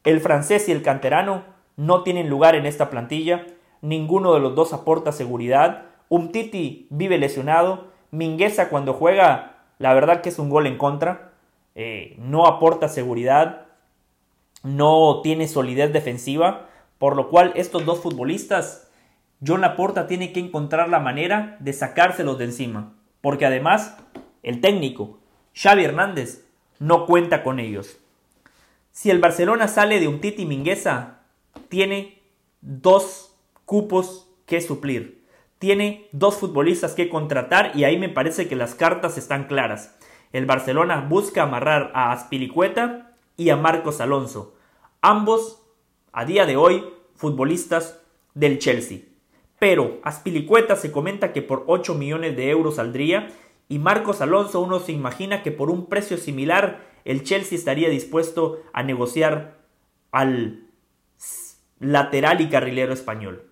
El 0.02 0.20
francés 0.20 0.68
y 0.68 0.72
el 0.72 0.82
canterano 0.82 1.44
no 1.76 2.02
tienen 2.02 2.28
lugar 2.28 2.56
en 2.56 2.66
esta 2.66 2.90
plantilla, 2.90 3.46
ninguno 3.82 4.34
de 4.34 4.40
los 4.40 4.56
dos 4.56 4.72
aporta 4.72 5.12
seguridad. 5.12 5.84
Umtiti 6.08 6.88
vive 6.90 7.18
lesionado, 7.18 7.86
Mingueza 8.10 8.68
cuando 8.68 8.94
juega, 8.94 9.58
la 9.78 9.94
verdad 9.94 10.22
que 10.22 10.30
es 10.30 10.40
un 10.40 10.50
gol 10.50 10.66
en 10.66 10.76
contra, 10.76 11.30
eh, 11.76 12.16
no 12.18 12.48
aporta 12.48 12.88
seguridad, 12.88 13.66
no 14.64 15.20
tiene 15.22 15.46
solidez 15.46 15.92
defensiva. 15.92 16.66
Por 17.00 17.16
lo 17.16 17.30
cual 17.30 17.54
estos 17.56 17.86
dos 17.86 18.00
futbolistas, 18.00 18.90
John 19.42 19.62
Laporta 19.62 20.06
tiene 20.06 20.34
que 20.34 20.40
encontrar 20.40 20.90
la 20.90 21.00
manera 21.00 21.56
de 21.58 21.72
sacárselos 21.72 22.36
de 22.36 22.44
encima. 22.44 22.92
Porque 23.22 23.46
además 23.46 23.96
el 24.42 24.60
técnico, 24.60 25.18
Xavi 25.54 25.82
Hernández, 25.82 26.46
no 26.78 27.06
cuenta 27.06 27.42
con 27.42 27.58
ellos. 27.58 27.96
Si 28.90 29.08
el 29.08 29.18
Barcelona 29.18 29.66
sale 29.66 29.98
de 29.98 30.08
un 30.08 30.20
Titi 30.20 30.44
Mingueza, 30.44 31.20
tiene 31.70 32.20
dos 32.60 33.34
cupos 33.64 34.28
que 34.44 34.60
suplir. 34.60 35.24
Tiene 35.58 36.06
dos 36.12 36.36
futbolistas 36.36 36.92
que 36.92 37.08
contratar 37.08 37.72
y 37.74 37.84
ahí 37.84 37.96
me 37.96 38.10
parece 38.10 38.46
que 38.46 38.56
las 38.56 38.74
cartas 38.74 39.16
están 39.16 39.44
claras. 39.44 39.96
El 40.34 40.44
Barcelona 40.44 41.00
busca 41.08 41.44
amarrar 41.44 41.92
a 41.94 42.12
Aspilicueta 42.12 43.16
y 43.38 43.48
a 43.48 43.56
Marcos 43.56 44.02
Alonso. 44.02 44.54
Ambos 45.00 45.59
a 46.12 46.24
día 46.24 46.46
de 46.46 46.56
hoy 46.56 46.84
futbolistas 47.14 48.00
del 48.34 48.58
Chelsea. 48.58 49.00
Pero 49.58 50.00
Aspilicueta 50.02 50.76
se 50.76 50.90
comenta 50.90 51.32
que 51.32 51.42
por 51.42 51.64
8 51.66 51.94
millones 51.94 52.36
de 52.36 52.50
euros 52.50 52.76
saldría 52.76 53.28
y 53.68 53.78
Marcos 53.78 54.20
Alonso 54.20 54.60
uno 54.60 54.80
se 54.80 54.92
imagina 54.92 55.42
que 55.42 55.52
por 55.52 55.70
un 55.70 55.86
precio 55.86 56.16
similar 56.16 56.88
el 57.04 57.22
Chelsea 57.22 57.56
estaría 57.56 57.88
dispuesto 57.88 58.62
a 58.72 58.82
negociar 58.82 59.58
al 60.10 60.64
lateral 61.78 62.40
y 62.40 62.48
carrilero 62.48 62.92
español. 62.92 63.46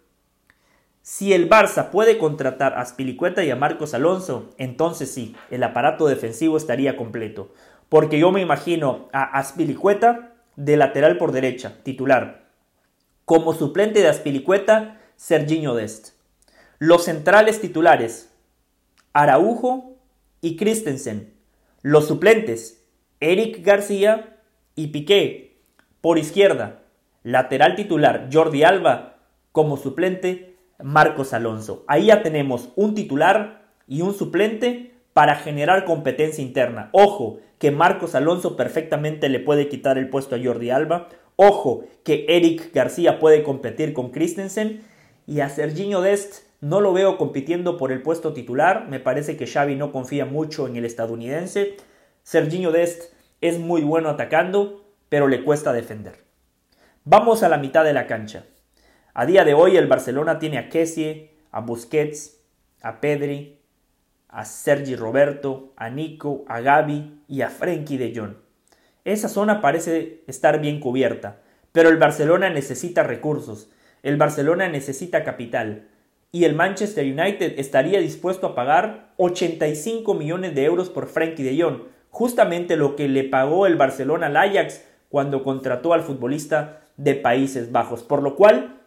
Si 1.02 1.32
el 1.32 1.48
Barça 1.48 1.90
puede 1.90 2.18
contratar 2.18 2.74
a 2.74 2.80
Aspilicueta 2.80 3.42
y 3.42 3.50
a 3.50 3.56
Marcos 3.56 3.94
Alonso, 3.94 4.50
entonces 4.58 5.12
sí, 5.12 5.34
el 5.50 5.62
aparato 5.62 6.06
defensivo 6.06 6.56
estaría 6.56 6.96
completo. 6.96 7.52
Porque 7.88 8.18
yo 8.18 8.30
me 8.30 8.42
imagino 8.42 9.08
a 9.12 9.22
Aspilicueta 9.38 10.34
de 10.56 10.76
lateral 10.76 11.16
por 11.16 11.32
derecha, 11.32 11.78
titular, 11.82 12.47
como 13.28 13.52
suplente 13.52 14.00
de 14.00 14.08
Aspilicueta, 14.08 15.02
Serginho 15.16 15.74
Dest. 15.74 16.14
Los 16.78 17.04
centrales 17.04 17.60
titulares, 17.60 18.32
Araujo 19.12 19.98
y 20.40 20.56
Christensen. 20.56 21.34
Los 21.82 22.08
suplentes, 22.08 22.86
Eric 23.20 23.62
García 23.62 24.38
y 24.76 24.86
Piqué. 24.86 25.60
Por 26.00 26.16
izquierda, 26.16 26.84
lateral 27.22 27.76
titular, 27.76 28.30
Jordi 28.32 28.62
Alba. 28.62 29.18
Como 29.52 29.76
suplente, 29.76 30.56
Marcos 30.82 31.34
Alonso. 31.34 31.84
Ahí 31.86 32.06
ya 32.06 32.22
tenemos 32.22 32.70
un 32.76 32.94
titular 32.94 33.66
y 33.86 34.00
un 34.00 34.14
suplente 34.14 34.94
para 35.12 35.34
generar 35.34 35.84
competencia 35.84 36.42
interna. 36.42 36.88
Ojo, 36.92 37.40
que 37.58 37.72
Marcos 37.72 38.14
Alonso 38.14 38.56
perfectamente 38.56 39.28
le 39.28 39.40
puede 39.40 39.68
quitar 39.68 39.98
el 39.98 40.08
puesto 40.08 40.34
a 40.34 40.40
Jordi 40.42 40.70
Alba 40.70 41.08
Ojo 41.40 41.84
que 42.02 42.26
Eric 42.28 42.74
García 42.74 43.20
puede 43.20 43.44
competir 43.44 43.92
con 43.92 44.10
Christensen 44.10 44.82
y 45.24 45.38
a 45.38 45.48
Serginho 45.48 46.00
Dest 46.00 46.42
no 46.60 46.80
lo 46.80 46.92
veo 46.92 47.16
compitiendo 47.16 47.76
por 47.76 47.92
el 47.92 48.02
puesto 48.02 48.32
titular. 48.32 48.88
Me 48.88 48.98
parece 48.98 49.36
que 49.36 49.46
Xavi 49.46 49.76
no 49.76 49.92
confía 49.92 50.24
mucho 50.24 50.66
en 50.66 50.74
el 50.74 50.84
estadounidense. 50.84 51.76
Serginho 52.24 52.72
Dest 52.72 53.12
es 53.40 53.60
muy 53.60 53.82
bueno 53.82 54.08
atacando, 54.08 54.84
pero 55.08 55.28
le 55.28 55.44
cuesta 55.44 55.72
defender. 55.72 56.24
Vamos 57.04 57.44
a 57.44 57.48
la 57.48 57.58
mitad 57.58 57.84
de 57.84 57.92
la 57.92 58.08
cancha. 58.08 58.46
A 59.14 59.24
día 59.24 59.44
de 59.44 59.54
hoy 59.54 59.76
el 59.76 59.86
Barcelona 59.86 60.40
tiene 60.40 60.58
a 60.58 60.68
Kessie, 60.68 61.30
a 61.52 61.60
Busquets, 61.60 62.40
a 62.82 63.00
Pedri, 63.00 63.60
a 64.28 64.44
Sergi 64.44 64.96
Roberto, 64.96 65.72
a 65.76 65.88
Nico, 65.88 66.44
a 66.48 66.60
Gaby 66.60 67.22
y 67.28 67.42
a 67.42 67.48
Frenkie 67.48 67.96
de 67.96 68.12
Jong. 68.12 68.47
Esa 69.08 69.30
zona 69.30 69.62
parece 69.62 70.20
estar 70.26 70.60
bien 70.60 70.80
cubierta, 70.80 71.40
pero 71.72 71.88
el 71.88 71.96
Barcelona 71.96 72.50
necesita 72.50 73.04
recursos, 73.04 73.70
el 74.02 74.18
Barcelona 74.18 74.68
necesita 74.68 75.24
capital. 75.24 75.88
y 76.30 76.44
el 76.44 76.54
Manchester 76.54 77.06
United 77.06 77.58
estaría 77.58 78.00
dispuesto 78.00 78.48
a 78.48 78.54
pagar 78.54 79.14
85 79.16 80.12
millones 80.12 80.54
de 80.54 80.64
euros 80.64 80.90
por 80.90 81.06
Frankie 81.06 81.42
de 81.42 81.58
Jong, 81.58 81.84
justamente 82.10 82.76
lo 82.76 82.96
que 82.96 83.08
le 83.08 83.24
pagó 83.24 83.66
el 83.66 83.76
Barcelona 83.76 84.26
al 84.26 84.36
Ajax 84.36 84.84
cuando 85.08 85.42
contrató 85.42 85.94
al 85.94 86.02
futbolista 86.02 86.82
de 86.98 87.14
Países 87.14 87.72
Bajos, 87.72 88.02
por 88.02 88.22
lo 88.22 88.36
cual 88.36 88.78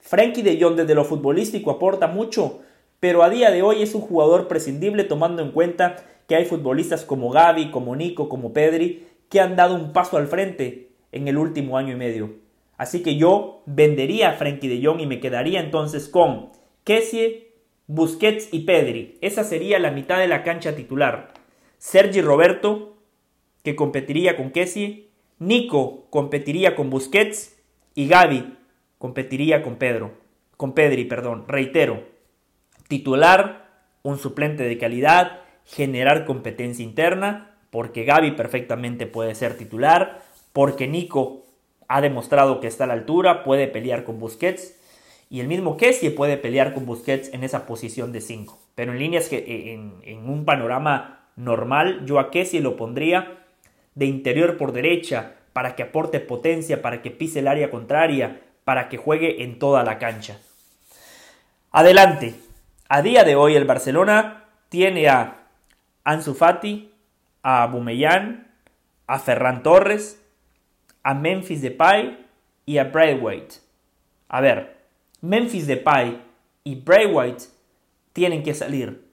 Frankie 0.00 0.42
de 0.42 0.60
Jong 0.60 0.74
desde 0.74 0.96
lo 0.96 1.04
futbolístico 1.04 1.70
aporta 1.70 2.08
mucho, 2.08 2.58
pero 2.98 3.22
a 3.22 3.30
día 3.30 3.52
de 3.52 3.62
hoy 3.62 3.80
es 3.80 3.94
un 3.94 4.00
jugador 4.00 4.48
prescindible 4.48 5.04
tomando 5.04 5.42
en 5.42 5.52
cuenta 5.52 5.94
que 6.26 6.34
hay 6.34 6.44
futbolistas 6.44 7.04
como 7.04 7.30
Gaby, 7.30 7.70
como 7.70 7.94
Nico, 7.94 8.28
como 8.28 8.52
Pedri, 8.52 9.13
que 9.34 9.40
han 9.40 9.56
dado 9.56 9.74
un 9.74 9.92
paso 9.92 10.16
al 10.16 10.28
frente 10.28 10.90
en 11.10 11.26
el 11.26 11.36
último 11.38 11.76
año 11.76 11.92
y 11.92 11.96
medio. 11.96 12.36
Así 12.76 13.02
que 13.02 13.16
yo 13.16 13.64
vendería 13.66 14.30
a 14.30 14.32
Frankie 14.34 14.68
de 14.68 14.80
Jong 14.86 15.00
y 15.00 15.08
me 15.08 15.18
quedaría 15.18 15.58
entonces 15.58 16.08
con 16.08 16.52
Kessie, 16.84 17.52
Busquets 17.88 18.48
y 18.52 18.60
Pedri. 18.60 19.18
Esa 19.22 19.42
sería 19.42 19.80
la 19.80 19.90
mitad 19.90 20.20
de 20.20 20.28
la 20.28 20.44
cancha 20.44 20.76
titular. 20.76 21.34
Sergi 21.78 22.20
Roberto, 22.20 22.96
que 23.64 23.74
competiría 23.74 24.36
con 24.36 24.52
Kessie, 24.52 25.08
Nico 25.40 26.06
competiría 26.10 26.76
con 26.76 26.88
Busquets 26.88 27.60
y 27.96 28.06
Gaby 28.06 28.56
competiría 28.98 29.64
con 29.64 29.78
Pedro, 29.78 30.14
con 30.56 30.74
Pedri, 30.74 31.06
perdón. 31.06 31.46
Reitero, 31.48 32.04
titular, 32.86 33.68
un 34.04 34.16
suplente 34.16 34.62
de 34.62 34.78
calidad, 34.78 35.40
generar 35.64 36.24
competencia 36.24 36.84
interna, 36.84 37.53
porque 37.74 38.04
Gaby 38.04 38.30
perfectamente 38.36 39.08
puede 39.08 39.34
ser 39.34 39.56
titular, 39.56 40.22
porque 40.52 40.86
Nico 40.86 41.42
ha 41.88 42.00
demostrado 42.00 42.60
que 42.60 42.68
está 42.68 42.84
a 42.84 42.86
la 42.86 42.92
altura, 42.92 43.42
puede 43.42 43.66
pelear 43.66 44.04
con 44.04 44.20
Busquets 44.20 44.80
y 45.28 45.40
el 45.40 45.48
mismo 45.48 45.76
Kessie 45.76 46.12
puede 46.12 46.36
pelear 46.36 46.72
con 46.72 46.86
Busquets 46.86 47.34
en 47.34 47.42
esa 47.42 47.66
posición 47.66 48.12
de 48.12 48.20
5. 48.20 48.56
Pero 48.76 48.92
en 48.92 49.00
líneas 49.00 49.28
que 49.28 49.38
eh, 49.38 49.72
en, 49.72 49.94
en, 50.04 50.30
un 50.30 50.44
panorama 50.44 51.26
normal, 51.34 52.06
yo 52.06 52.20
a 52.20 52.30
Kessie 52.30 52.60
lo 52.60 52.76
pondría 52.76 53.44
de 53.96 54.06
interior 54.06 54.56
por 54.56 54.70
derecha 54.70 55.34
para 55.52 55.74
que 55.74 55.82
aporte 55.82 56.20
potencia, 56.20 56.80
para 56.80 57.02
que 57.02 57.10
pise 57.10 57.40
el 57.40 57.48
área 57.48 57.72
contraria, 57.72 58.40
para 58.62 58.88
que 58.88 58.98
juegue 58.98 59.42
en 59.42 59.58
toda 59.58 59.82
la 59.82 59.98
cancha. 59.98 60.38
Adelante. 61.72 62.36
A 62.88 63.02
día 63.02 63.24
de 63.24 63.34
hoy 63.34 63.56
el 63.56 63.64
Barcelona 63.64 64.44
tiene 64.68 65.08
a 65.08 65.48
Ansu 66.04 66.34
Fati, 66.34 66.93
a 67.44 67.66
Bumellán, 67.66 68.48
a 69.06 69.18
Ferran 69.20 69.62
Torres, 69.62 70.20
a 71.02 71.14
Memphis 71.14 71.60
Depay 71.60 72.26
y 72.64 72.78
a 72.78 72.90
White. 72.90 73.56
A 74.28 74.40
ver, 74.40 74.78
Memphis 75.20 75.66
Depay 75.66 76.20
y 76.64 76.82
White 76.86 77.44
tienen 78.14 78.42
que 78.42 78.54
salir. 78.54 79.04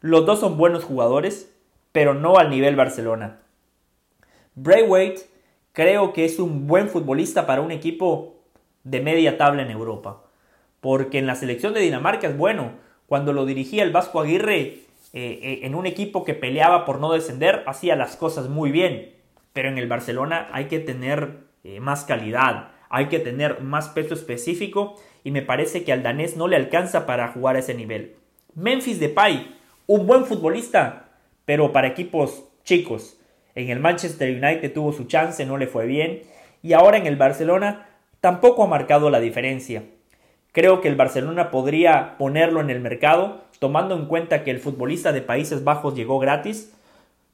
Los 0.00 0.24
dos 0.24 0.40
son 0.40 0.56
buenos 0.56 0.82
jugadores, 0.82 1.54
pero 1.92 2.14
no 2.14 2.38
al 2.38 2.48
nivel 2.48 2.74
Barcelona. 2.74 3.40
White 4.56 5.20
creo 5.72 6.14
que 6.14 6.24
es 6.24 6.38
un 6.38 6.66
buen 6.66 6.88
futbolista 6.88 7.46
para 7.46 7.60
un 7.60 7.70
equipo 7.70 8.36
de 8.82 9.00
media 9.02 9.36
tabla 9.36 9.62
en 9.62 9.70
Europa. 9.70 10.22
Porque 10.80 11.18
en 11.18 11.26
la 11.26 11.34
selección 11.34 11.74
de 11.74 11.80
Dinamarca 11.80 12.28
es 12.28 12.36
bueno. 12.36 12.72
Cuando 13.06 13.34
lo 13.34 13.44
dirigía 13.44 13.82
el 13.82 13.92
Vasco 13.92 14.20
Aguirre 14.20 14.83
eh, 15.16 15.38
eh, 15.42 15.60
en 15.62 15.76
un 15.76 15.86
equipo 15.86 16.24
que 16.24 16.34
peleaba 16.34 16.84
por 16.84 16.98
no 16.98 17.12
descender, 17.12 17.62
hacía 17.66 17.94
las 17.94 18.16
cosas 18.16 18.48
muy 18.48 18.72
bien. 18.72 19.14
Pero 19.52 19.68
en 19.68 19.78
el 19.78 19.86
Barcelona 19.86 20.48
hay 20.52 20.64
que 20.64 20.80
tener 20.80 21.44
eh, 21.62 21.78
más 21.78 22.04
calidad, 22.04 22.72
hay 22.90 23.06
que 23.06 23.20
tener 23.20 23.60
más 23.60 23.88
peso 23.88 24.14
específico 24.14 24.96
y 25.22 25.30
me 25.30 25.42
parece 25.42 25.84
que 25.84 25.92
al 25.92 26.02
danés 26.02 26.36
no 26.36 26.48
le 26.48 26.56
alcanza 26.56 27.06
para 27.06 27.28
jugar 27.28 27.54
a 27.54 27.60
ese 27.60 27.74
nivel. 27.74 28.16
Memphis 28.56 28.98
Depay, 28.98 29.54
un 29.86 30.04
buen 30.08 30.24
futbolista, 30.24 31.10
pero 31.44 31.70
para 31.70 31.86
equipos 31.86 32.48
chicos. 32.64 33.16
En 33.54 33.70
el 33.70 33.78
Manchester 33.78 34.30
United 34.30 34.72
tuvo 34.72 34.92
su 34.92 35.04
chance, 35.04 35.46
no 35.46 35.58
le 35.58 35.68
fue 35.68 35.86
bien. 35.86 36.22
Y 36.60 36.72
ahora 36.72 36.96
en 36.98 37.06
el 37.06 37.14
Barcelona 37.14 37.86
tampoco 38.20 38.64
ha 38.64 38.66
marcado 38.66 39.10
la 39.10 39.20
diferencia. 39.20 39.84
Creo 40.50 40.80
que 40.80 40.88
el 40.88 40.96
Barcelona 40.96 41.52
podría 41.52 42.16
ponerlo 42.18 42.60
en 42.60 42.70
el 42.70 42.80
mercado, 42.80 43.44
tomando 43.64 43.94
en 43.96 44.04
cuenta 44.04 44.44
que 44.44 44.50
el 44.50 44.60
futbolista 44.60 45.10
de 45.10 45.22
Países 45.22 45.64
Bajos 45.64 45.94
llegó 45.94 46.18
gratis. 46.18 46.76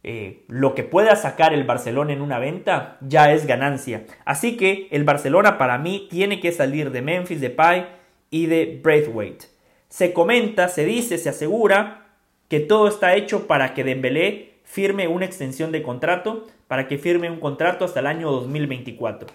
Eh, 0.04 0.44
lo 0.46 0.76
que 0.76 0.84
pueda 0.84 1.16
sacar 1.16 1.52
el 1.52 1.64
Barcelona 1.64 2.12
en 2.12 2.20
una 2.20 2.38
venta 2.38 2.98
ya 3.00 3.32
es 3.32 3.48
ganancia. 3.48 4.04
Así 4.24 4.56
que 4.56 4.86
el 4.92 5.02
Barcelona 5.02 5.58
para 5.58 5.76
mí 5.76 6.06
tiene 6.08 6.38
que 6.38 6.52
salir 6.52 6.92
de 6.92 7.02
Memphis, 7.02 7.40
de 7.40 7.50
Pai 7.50 7.88
y 8.30 8.46
de 8.46 8.78
Braithwaite. 8.80 9.46
Se 9.88 10.12
comenta, 10.12 10.68
se 10.68 10.84
dice, 10.84 11.18
se 11.18 11.30
asegura 11.30 12.06
que 12.46 12.60
todo 12.60 12.86
está 12.86 13.16
hecho 13.16 13.48
para 13.48 13.74
que 13.74 13.82
Dembélé 13.82 14.60
firme 14.62 15.08
una 15.08 15.24
extensión 15.24 15.72
de 15.72 15.82
contrato, 15.82 16.46
para 16.68 16.86
que 16.86 16.96
firme 16.96 17.28
un 17.28 17.40
contrato 17.40 17.84
hasta 17.84 17.98
el 17.98 18.06
año 18.06 18.30
2024. 18.30 19.26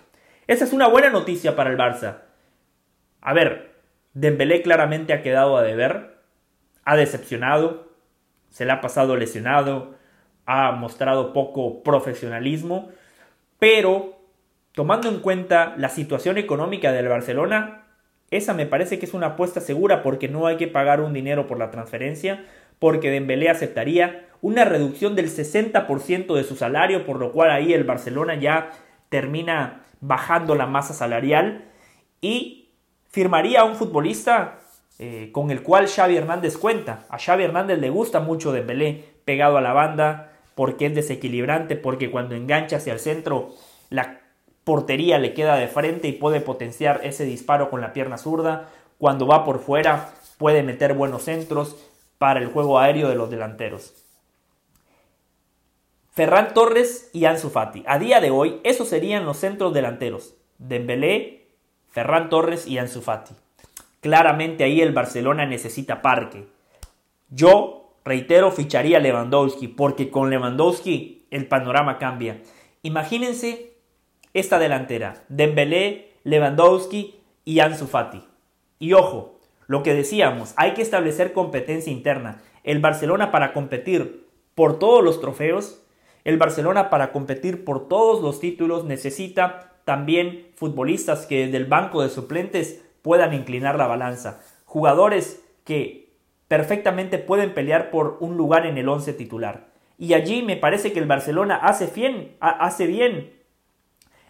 Esa 0.48 0.64
es 0.64 0.72
una 0.72 0.88
buena 0.88 1.10
noticia 1.10 1.58
para 1.58 1.72
el 1.72 1.78
Barça. 1.78 2.20
A 3.20 3.34
ver, 3.34 3.74
Dembélé 4.14 4.62
claramente 4.62 5.12
ha 5.12 5.22
quedado 5.22 5.58
a 5.58 5.62
deber, 5.64 6.15
ha 6.86 6.96
decepcionado, 6.96 7.90
se 8.50 8.66
le 8.66 8.72
ha 8.72 8.82
pasado 8.82 9.18
lesionado, 9.18 9.96
ha 10.46 10.72
mostrado 10.72 11.34
poco 11.34 11.84
profesionalismo, 11.84 12.90
pero 13.60 14.20
tomando 14.72 15.10
en 15.10 15.20
cuenta 15.20 15.74
la 15.78 15.90
situación 15.90 16.38
económica 16.38 16.92
del 16.92 17.08
Barcelona, 17.10 17.88
esa 18.32 18.54
me 18.54 18.66
parece 18.66 19.00
que 19.00 19.06
es 19.06 19.14
una 19.14 19.28
apuesta 19.28 19.62
segura 19.62 20.04
porque 20.04 20.28
no 20.28 20.48
hay 20.48 20.58
que 20.58 20.68
pagar 20.68 21.02
un 21.02 21.14
dinero 21.14 21.48
por 21.48 21.58
la 21.58 21.72
transferencia, 21.72 22.46
porque 22.80 23.10
Dembélé 23.10 23.50
aceptaría 23.50 24.28
una 24.42 24.66
reducción 24.66 25.16
del 25.16 25.30
60% 25.30 26.36
de 26.36 26.44
su 26.44 26.56
salario, 26.56 27.06
por 27.06 27.20
lo 27.20 27.32
cual 27.32 27.52
ahí 27.52 27.74
el 27.74 27.84
Barcelona 27.84 28.36
ya 28.36 28.72
termina 29.10 29.86
bajando 30.02 30.56
la 30.56 30.68
masa 30.68 30.94
salarial 30.94 31.66
y 32.22 32.70
firmaría 33.10 33.62
a 33.62 33.64
un 33.64 33.76
futbolista 33.76 34.60
eh, 34.98 35.30
con 35.32 35.52
el 35.52 35.62
cual 35.62 35.88
Xavi 35.88 36.16
Hernández 36.16 36.58
cuenta. 36.58 37.06
A 37.10 37.18
Xavi 37.18 37.44
Hernández 37.44 37.80
le 37.80 37.90
gusta 37.90 38.20
mucho 38.20 38.52
Dembélé 38.52 39.04
pegado 39.26 39.58
a 39.58 39.62
la 39.62 39.74
banda 39.74 40.32
porque 40.56 40.86
es 40.86 40.96
desequilibrante, 40.96 41.76
porque 41.76 42.10
cuando 42.10 42.36
engancha 42.36 42.78
hacia 42.78 42.94
el 42.94 43.00
centro 43.00 43.54
la 43.90 44.22
portería 44.64 45.20
le 45.20 45.34
queda 45.34 45.58
de 45.58 45.68
frente 45.68 46.08
y 46.08 46.14
puede 46.14 46.42
potenciar 46.42 47.02
ese 47.04 47.26
disparo 47.26 47.70
con 47.70 47.82
la 47.82 47.94
pierna 47.94 48.18
zurda. 48.18 48.70
Cuando 48.98 49.28
va 49.28 49.44
por 49.44 49.60
fuera 49.60 50.14
puede 50.38 50.64
meter 50.64 50.94
buenos 50.94 51.24
centros 51.24 51.76
para 52.18 52.40
el 52.40 52.48
juego 52.48 52.80
aéreo 52.80 53.10
de 53.10 53.16
los 53.16 53.30
delanteros. 53.30 53.94
Ferran 56.12 56.54
Torres 56.54 57.10
y 57.12 57.26
Ansu 57.26 57.50
Fati. 57.50 57.84
A 57.86 58.00
día 58.00 58.22
de 58.22 58.32
hoy, 58.32 58.62
esos 58.64 58.88
serían 58.88 59.26
los 59.26 59.36
centros 59.36 59.74
delanteros. 59.74 60.34
Dembélé, 60.58 61.50
Ferran 61.90 62.30
Torres 62.30 62.66
y 62.68 62.78
Ansu 62.78 63.02
Fati. 63.02 63.34
Claramente 64.06 64.64
ahí 64.64 64.82
el 64.82 64.94
Barcelona 64.94 65.48
necesita 65.48 66.04
parque. 66.04 66.46
Yo, 67.32 67.96
reitero, 68.06 68.52
ficharía 68.52 68.98
a 68.98 69.00
Lewandowski, 69.00 69.68
porque 69.68 70.12
con 70.12 70.30
Lewandowski 70.30 71.26
el 71.32 71.48
panorama 71.48 71.98
cambia. 71.98 72.40
Imagínense 72.84 73.74
esta 74.36 74.60
delantera, 74.60 75.24
Dembélé, 75.28 76.12
Lewandowski 76.24 77.20
y 77.46 77.62
Ansu 77.62 77.88
Fati. 77.88 78.24
Y 78.78 78.94
ojo, 78.94 79.40
lo 79.66 79.82
que 79.82 79.96
decíamos, 79.96 80.54
hay 80.56 80.76
que 80.76 80.84
establecer 80.84 81.34
competencia 81.34 81.92
interna. 81.92 82.44
El 82.64 82.82
Barcelona 82.82 83.32
para 83.32 83.54
competir 83.54 84.28
por 84.54 84.78
todos 84.78 85.04
los 85.04 85.20
trofeos, 85.20 85.84
el 86.26 86.38
Barcelona 86.38 86.92
para 86.92 87.12
competir 87.12 87.66
por 87.66 87.88
todos 87.88 88.22
los 88.22 88.40
títulos 88.40 88.86
necesita 88.86 89.80
también 89.84 90.52
futbolistas 90.54 91.26
que 91.26 91.48
del 91.48 91.66
banco 91.66 92.04
de 92.04 92.10
suplentes 92.10 92.86
puedan 93.06 93.36
inclinar 93.36 93.78
la 93.78 93.86
balanza. 93.86 94.42
Jugadores 94.66 95.46
que 95.64 96.10
perfectamente 96.48 97.20
pueden 97.20 97.54
pelear 97.54 97.92
por 97.92 98.18
un 98.20 98.36
lugar 98.36 98.66
en 98.66 98.80
el 98.80 98.90
once 98.90 99.14
titular. 99.14 99.68
Y 100.00 100.16
allí 100.16 100.42
me 100.42 100.58
parece 100.58 100.92
que 100.92 100.98
el 100.98 101.06
Barcelona 101.06 101.58
hace 101.58 101.86
bien, 101.86 102.36
hace 102.40 102.88
bien 102.88 103.32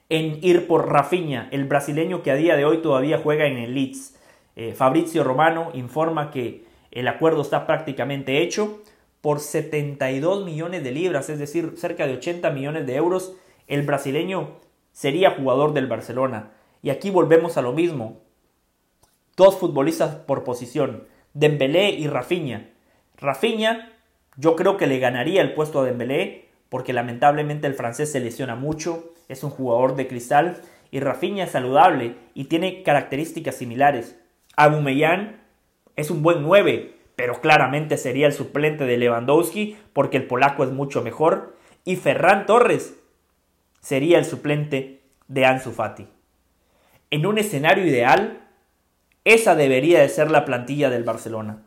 en 0.09 0.39
ir 0.43 0.67
por 0.67 0.91
Rafinha, 0.91 1.47
el 1.51 1.63
brasileño 1.63 2.21
que 2.21 2.31
a 2.31 2.35
día 2.35 2.57
de 2.57 2.65
hoy 2.65 2.79
todavía 2.79 3.17
juega 3.17 3.45
en 3.45 3.59
el 3.59 3.75
Leeds. 3.75 4.19
Eh, 4.57 4.73
Fabrizio 4.73 5.23
Romano 5.23 5.71
informa 5.73 6.29
que 6.29 6.65
el 6.91 7.07
acuerdo 7.07 7.43
está 7.43 7.65
prácticamente 7.65 8.41
hecho 8.41 8.81
por 9.21 9.39
72 9.39 10.43
millones 10.43 10.83
de 10.83 10.91
libras, 10.91 11.29
es 11.29 11.39
decir, 11.39 11.75
cerca 11.77 12.07
de 12.07 12.15
80 12.15 12.49
millones 12.49 12.85
de 12.85 12.95
euros. 12.97 13.37
El 13.67 13.83
brasileño 13.83 14.59
sería 14.91 15.31
jugador 15.31 15.71
del 15.71 15.87
Barcelona. 15.87 16.51
Y 16.83 16.89
aquí 16.89 17.09
volvemos 17.09 17.55
a 17.55 17.61
lo 17.61 17.71
mismo. 17.71 18.24
Dos 19.35 19.57
futbolistas 19.57 20.15
por 20.15 20.43
posición, 20.43 21.07
Dembélé 21.33 21.89
y 21.89 22.07
Rafinha. 22.07 22.69
Rafinha, 23.17 23.91
yo 24.37 24.55
creo 24.55 24.77
que 24.77 24.87
le 24.87 24.99
ganaría 24.99 25.41
el 25.41 25.53
puesto 25.53 25.81
a 25.81 25.85
Dembélé 25.85 26.45
porque 26.69 26.93
lamentablemente 26.93 27.67
el 27.67 27.73
francés 27.73 28.11
se 28.11 28.19
lesiona 28.19 28.55
mucho, 28.55 29.13
es 29.27 29.43
un 29.43 29.49
jugador 29.49 29.95
de 29.95 30.07
cristal 30.07 30.61
y 30.89 31.01
Rafinha 31.01 31.43
es 31.43 31.51
saludable 31.51 32.15
y 32.33 32.45
tiene 32.45 32.83
características 32.83 33.55
similares. 33.55 34.17
Aubameyang, 34.55 35.41
es 35.97 36.09
un 36.11 36.23
buen 36.23 36.41
9, 36.41 36.93
pero 37.15 37.41
claramente 37.41 37.97
sería 37.97 38.27
el 38.27 38.33
suplente 38.33 38.85
de 38.85 38.97
Lewandowski 38.97 39.77
porque 39.93 40.17
el 40.17 40.27
polaco 40.27 40.63
es 40.63 40.71
mucho 40.71 41.01
mejor. 41.01 41.57
Y 41.83 41.97
Ferran 41.97 42.45
Torres 42.45 42.97
sería 43.81 44.17
el 44.17 44.25
suplente 44.25 45.01
de 45.27 45.45
Ansu 45.45 45.71
Fati. 45.71 46.07
En 47.11 47.25
un 47.25 47.37
escenario 47.37 47.85
ideal, 47.85 48.44
esa 49.25 49.55
debería 49.55 49.99
de 49.99 50.09
ser 50.09 50.31
la 50.31 50.45
plantilla 50.45 50.89
del 50.89 51.03
Barcelona. 51.03 51.63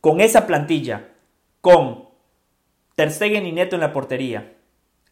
Con 0.00 0.20
esa 0.20 0.46
plantilla, 0.46 1.08
con 1.60 2.08
Ter 2.94 3.10
Stegen 3.10 3.46
y 3.46 3.52
Neto 3.52 3.74
en 3.74 3.80
la 3.80 3.92
portería, 3.92 4.54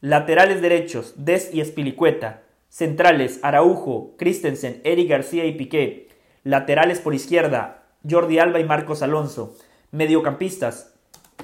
laterales 0.01 0.63
derechos, 0.63 1.15
Des 1.17 1.53
y 1.53 1.61
Espilicueta, 1.61 2.43
centrales 2.69 3.41
Araujo, 3.43 4.15
Christensen, 4.19 4.81
Eric 4.85 5.09
García 5.09 5.47
y 5.47 5.53
Piqué, 5.53 6.09
laterales 6.45 7.01
por 7.01 7.15
izquierda, 7.15 7.87
Jordi 8.09 8.39
Alba 8.39 8.61
y 8.61 8.65
Marcos 8.65 9.03
Alonso, 9.03 9.57
mediocampistas, 9.91 10.95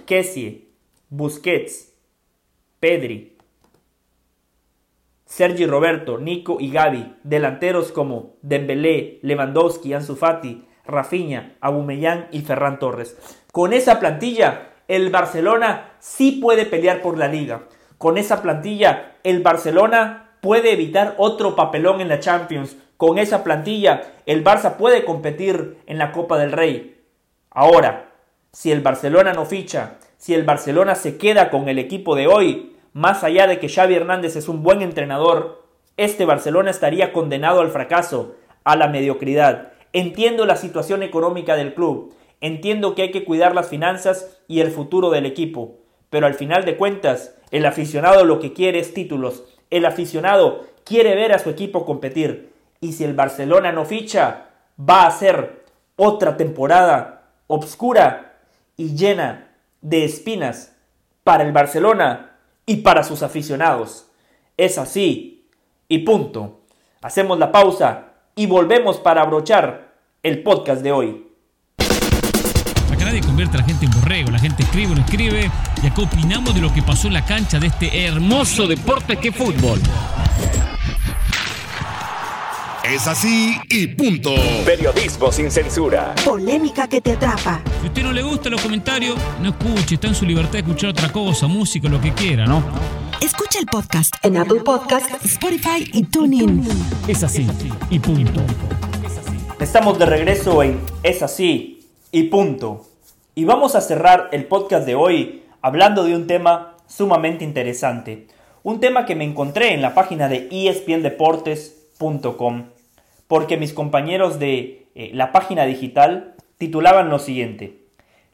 Kessie, 0.06 0.68
Busquets, 1.08 1.94
Pedri, 2.80 3.33
Sergi 5.34 5.66
Roberto, 5.66 6.18
Nico 6.18 6.58
y 6.60 6.70
Gaby, 6.70 7.16
delanteros 7.24 7.90
como 7.90 8.36
Dembélé, 8.42 9.18
Lewandowski, 9.22 9.92
Ansu 9.92 10.14
Fati, 10.14 10.64
Rafinha, 10.86 11.56
Abumellán 11.60 12.28
y 12.30 12.42
Ferran 12.42 12.78
Torres. 12.78 13.18
Con 13.50 13.72
esa 13.72 13.98
plantilla, 13.98 14.74
el 14.86 15.10
Barcelona 15.10 15.96
sí 15.98 16.38
puede 16.40 16.66
pelear 16.66 17.02
por 17.02 17.18
la 17.18 17.26
liga. 17.26 17.62
Con 17.98 18.16
esa 18.16 18.42
plantilla, 18.42 19.16
el 19.24 19.42
Barcelona 19.42 20.36
puede 20.40 20.72
evitar 20.72 21.16
otro 21.18 21.56
papelón 21.56 22.00
en 22.00 22.10
la 22.10 22.20
Champions. 22.20 22.76
Con 22.96 23.18
esa 23.18 23.42
plantilla, 23.42 24.02
el 24.26 24.44
Barça 24.44 24.76
puede 24.76 25.04
competir 25.04 25.78
en 25.86 25.98
la 25.98 26.12
Copa 26.12 26.38
del 26.38 26.52
Rey. 26.52 27.02
Ahora, 27.50 28.12
si 28.52 28.70
el 28.70 28.82
Barcelona 28.82 29.32
no 29.32 29.46
ficha, 29.46 29.96
si 30.16 30.32
el 30.32 30.44
Barcelona 30.44 30.94
se 30.94 31.18
queda 31.18 31.50
con 31.50 31.68
el 31.68 31.80
equipo 31.80 32.14
de 32.14 32.28
hoy, 32.28 32.73
más 32.94 33.24
allá 33.24 33.48
de 33.48 33.58
que 33.58 33.68
Xavi 33.68 33.94
Hernández 33.94 34.36
es 34.36 34.48
un 34.48 34.62
buen 34.62 34.80
entrenador, 34.80 35.64
este 35.96 36.24
Barcelona 36.24 36.70
estaría 36.70 37.12
condenado 37.12 37.60
al 37.60 37.70
fracaso, 37.70 38.36
a 38.62 38.76
la 38.76 38.86
mediocridad. 38.88 39.72
Entiendo 39.92 40.46
la 40.46 40.56
situación 40.56 41.02
económica 41.02 41.56
del 41.56 41.74
club, 41.74 42.14
entiendo 42.40 42.94
que 42.94 43.02
hay 43.02 43.10
que 43.10 43.24
cuidar 43.24 43.54
las 43.54 43.68
finanzas 43.68 44.38
y 44.46 44.60
el 44.60 44.70
futuro 44.70 45.10
del 45.10 45.26
equipo, 45.26 45.80
pero 46.08 46.26
al 46.26 46.34
final 46.34 46.64
de 46.64 46.76
cuentas, 46.76 47.36
el 47.50 47.66
aficionado 47.66 48.24
lo 48.24 48.38
que 48.38 48.52
quiere 48.52 48.78
es 48.78 48.94
títulos, 48.94 49.44
el 49.70 49.86
aficionado 49.86 50.64
quiere 50.84 51.16
ver 51.16 51.32
a 51.32 51.40
su 51.40 51.50
equipo 51.50 51.84
competir, 51.84 52.52
y 52.80 52.92
si 52.92 53.02
el 53.02 53.14
Barcelona 53.14 53.72
no 53.72 53.84
ficha, 53.84 54.50
va 54.78 55.06
a 55.06 55.10
ser 55.10 55.64
otra 55.96 56.36
temporada 56.36 57.32
obscura 57.48 58.36
y 58.76 58.94
llena 58.94 59.52
de 59.80 60.04
espinas 60.04 60.76
para 61.24 61.42
el 61.44 61.52
Barcelona 61.52 62.33
y 62.66 62.76
para 62.76 63.04
sus 63.04 63.22
aficionados. 63.22 64.06
Es 64.56 64.78
así 64.78 65.46
y 65.88 65.98
punto. 65.98 66.62
Hacemos 67.02 67.38
la 67.38 67.52
pausa 67.52 68.14
y 68.34 68.46
volvemos 68.46 68.98
para 68.98 69.22
abrochar 69.22 69.94
el 70.22 70.42
podcast 70.42 70.82
de 70.82 70.92
hoy. 70.92 71.26
Acá 72.92 73.04
nadie 73.04 73.20
convierte 73.20 73.56
a 73.56 73.60
la 73.60 73.66
gente 73.66 73.86
en 73.86 73.90
borrego, 73.92 74.30
la 74.30 74.38
gente 74.38 74.62
escribe 74.62 74.92
o 74.92 74.94
no 74.94 75.00
escribe 75.02 75.50
y 75.82 75.86
acá 75.86 76.02
opinamos 76.02 76.54
de 76.54 76.60
lo 76.60 76.72
que 76.72 76.82
pasó 76.82 77.08
en 77.08 77.14
la 77.14 77.24
cancha 77.24 77.58
de 77.58 77.66
este 77.66 78.06
hermoso 78.06 78.66
deporte 78.66 79.16
que 79.16 79.28
es 79.28 79.36
fútbol. 79.36 79.80
Es 82.84 83.06
así 83.06 83.58
y 83.70 83.86
punto. 83.88 84.30
Periodismo 84.64 85.32
sin 85.32 85.50
censura. 85.50 86.14
Polémica 86.22 86.86
que 86.86 87.00
te 87.00 87.12
atrapa. 87.12 87.62
Si 87.84 87.88
a 87.88 87.90
usted 87.90 88.02
no 88.02 88.14
le 88.14 88.22
gustan 88.22 88.52
los 88.52 88.62
comentarios, 88.62 89.14
no 89.42 89.50
escuche, 89.50 89.96
está 89.96 90.06
en 90.06 90.14
su 90.14 90.24
libertad 90.24 90.52
de 90.52 90.60
escuchar 90.60 90.88
otra 90.88 91.12
cosa, 91.12 91.46
música, 91.46 91.86
lo 91.86 92.00
que 92.00 92.14
quiera, 92.14 92.46
¿no? 92.46 92.64
Escucha 93.20 93.58
el 93.58 93.66
podcast 93.66 94.14
en 94.24 94.38
Apple 94.38 94.62
Podcast, 94.64 95.22
Spotify 95.22 95.86
y 95.92 96.04
TuneIn. 96.04 96.66
Es 97.06 97.22
así 97.22 97.46
y 97.90 97.98
punto. 97.98 98.40
Estamos 99.60 99.98
de 99.98 100.06
regreso 100.06 100.62
en 100.62 100.80
Es 101.02 101.22
así 101.22 101.86
y 102.10 102.22
punto. 102.22 102.86
Y 103.34 103.44
vamos 103.44 103.74
a 103.74 103.82
cerrar 103.82 104.30
el 104.32 104.46
podcast 104.46 104.86
de 104.86 104.94
hoy 104.94 105.42
hablando 105.60 106.04
de 106.04 106.16
un 106.16 106.26
tema 106.26 106.78
sumamente 106.86 107.44
interesante. 107.44 108.28
Un 108.62 108.80
tema 108.80 109.04
que 109.04 109.14
me 109.14 109.24
encontré 109.24 109.74
en 109.74 109.82
la 109.82 109.92
página 109.92 110.30
de 110.30 110.48
espndeportes.com 110.50 112.64
porque 113.28 113.58
mis 113.58 113.74
compañeros 113.74 114.38
de 114.38 114.86
eh, 114.94 115.10
la 115.12 115.32
página 115.32 115.66
digital 115.66 116.33
titulaban 116.66 117.10
lo 117.10 117.18
siguiente. 117.18 117.80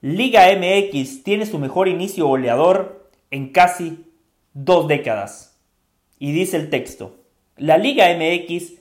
Liga 0.00 0.46
MX 0.54 1.22
tiene 1.22 1.46
su 1.46 1.58
mejor 1.58 1.88
inicio 1.88 2.26
goleador 2.26 3.08
en 3.30 3.50
casi 3.52 4.06
dos 4.54 4.88
décadas. 4.88 5.58
Y 6.18 6.32
dice 6.32 6.56
el 6.56 6.70
texto, 6.70 7.16
la 7.56 7.78
Liga 7.78 8.06
MX 8.14 8.74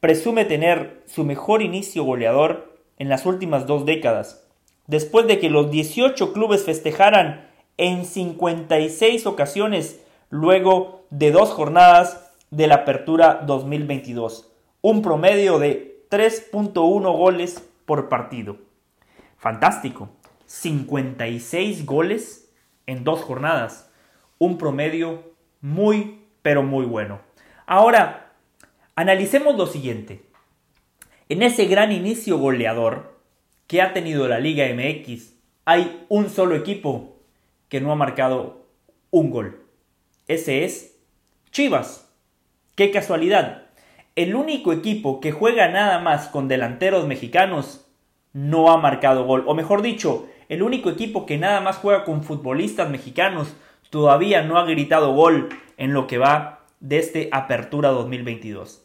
presume 0.00 0.44
tener 0.44 1.02
su 1.06 1.24
mejor 1.24 1.62
inicio 1.62 2.04
goleador 2.04 2.76
en 2.98 3.08
las 3.08 3.26
últimas 3.26 3.66
dos 3.66 3.86
décadas, 3.86 4.46
después 4.86 5.26
de 5.26 5.38
que 5.38 5.50
los 5.50 5.70
18 5.70 6.32
clubes 6.32 6.64
festejaran 6.64 7.48
en 7.76 8.04
56 8.04 9.26
ocasiones 9.26 10.00
luego 10.30 11.04
de 11.10 11.30
dos 11.30 11.50
jornadas 11.50 12.30
de 12.50 12.66
la 12.66 12.76
apertura 12.76 13.42
2022 13.46 14.50
un 14.82 15.02
promedio 15.02 15.58
de 15.58 16.06
3.1 16.10 17.16
goles 17.16 17.68
por 17.84 18.08
partido. 18.08 18.56
Fantástico. 19.40 20.10
56 20.46 21.86
goles 21.86 22.52
en 22.86 23.02
dos 23.02 23.22
jornadas. 23.22 23.90
Un 24.38 24.58
promedio 24.58 25.32
muy, 25.60 26.20
pero 26.42 26.62
muy 26.62 26.86
bueno. 26.86 27.20
Ahora, 27.66 28.32
analicemos 28.94 29.56
lo 29.56 29.66
siguiente. 29.66 30.22
En 31.28 31.42
ese 31.42 31.64
gran 31.64 31.90
inicio 31.90 32.38
goleador 32.38 33.18
que 33.66 33.82
ha 33.82 33.92
tenido 33.92 34.28
la 34.28 34.38
Liga 34.38 34.66
MX, 34.72 35.32
hay 35.64 36.04
un 36.08 36.28
solo 36.28 36.54
equipo 36.54 37.16
que 37.68 37.80
no 37.80 37.92
ha 37.92 37.96
marcado 37.96 38.66
un 39.10 39.30
gol. 39.30 39.64
Ese 40.28 40.64
es 40.64 40.98
Chivas. 41.50 42.12
Qué 42.74 42.90
casualidad 42.90 43.70
el 44.16 44.34
único 44.34 44.72
equipo 44.72 45.20
que 45.20 45.32
juega 45.32 45.68
nada 45.68 45.98
más 45.98 46.28
con 46.28 46.48
delanteros 46.48 47.06
mexicanos 47.06 47.86
no 48.32 48.70
ha 48.70 48.76
marcado 48.76 49.24
gol. 49.24 49.44
O 49.46 49.54
mejor 49.54 49.82
dicho, 49.82 50.28
el 50.48 50.62
único 50.62 50.90
equipo 50.90 51.26
que 51.26 51.38
nada 51.38 51.60
más 51.60 51.76
juega 51.76 52.04
con 52.04 52.22
futbolistas 52.22 52.90
mexicanos 52.90 53.54
todavía 53.90 54.42
no 54.42 54.58
ha 54.58 54.64
gritado 54.64 55.12
gol 55.12 55.48
en 55.76 55.92
lo 55.92 56.06
que 56.06 56.18
va 56.18 56.60
de 56.80 56.98
este 56.98 57.28
Apertura 57.32 57.90
2022. 57.90 58.84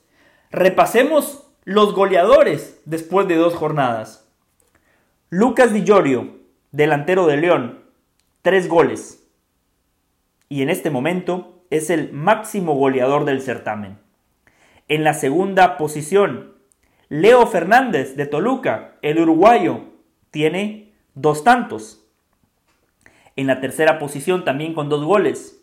Repasemos 0.51 1.47
los 1.63 1.93
goleadores 1.93 2.81
después 2.85 3.27
de 3.27 3.35
dos 3.35 3.55
jornadas. 3.55 4.27
Lucas 5.29 5.73
Di 5.73 5.83
Llorio, 5.83 6.35
delantero 6.71 7.25
de 7.25 7.37
León, 7.37 7.83
tres 8.41 8.67
goles. 8.67 9.27
Y 10.49 10.61
en 10.61 10.69
este 10.69 10.91
momento 10.91 11.63
es 11.69 11.89
el 11.89 12.13
máximo 12.13 12.75
goleador 12.75 13.25
del 13.25 13.41
certamen. 13.41 13.97
En 14.87 15.03
la 15.03 15.13
segunda 15.13 15.77
posición, 15.77 16.54
Leo 17.09 17.45
Fernández 17.47 18.15
de 18.15 18.25
Toluca, 18.25 18.95
el 19.01 19.19
uruguayo, 19.19 19.81
tiene 20.31 20.93
dos 21.13 21.43
tantos. 21.43 22.03
En 23.35 23.47
la 23.47 23.61
tercera 23.61 23.99
posición, 23.99 24.43
también 24.43 24.73
con 24.73 24.89
dos 24.89 25.03
goles, 25.03 25.61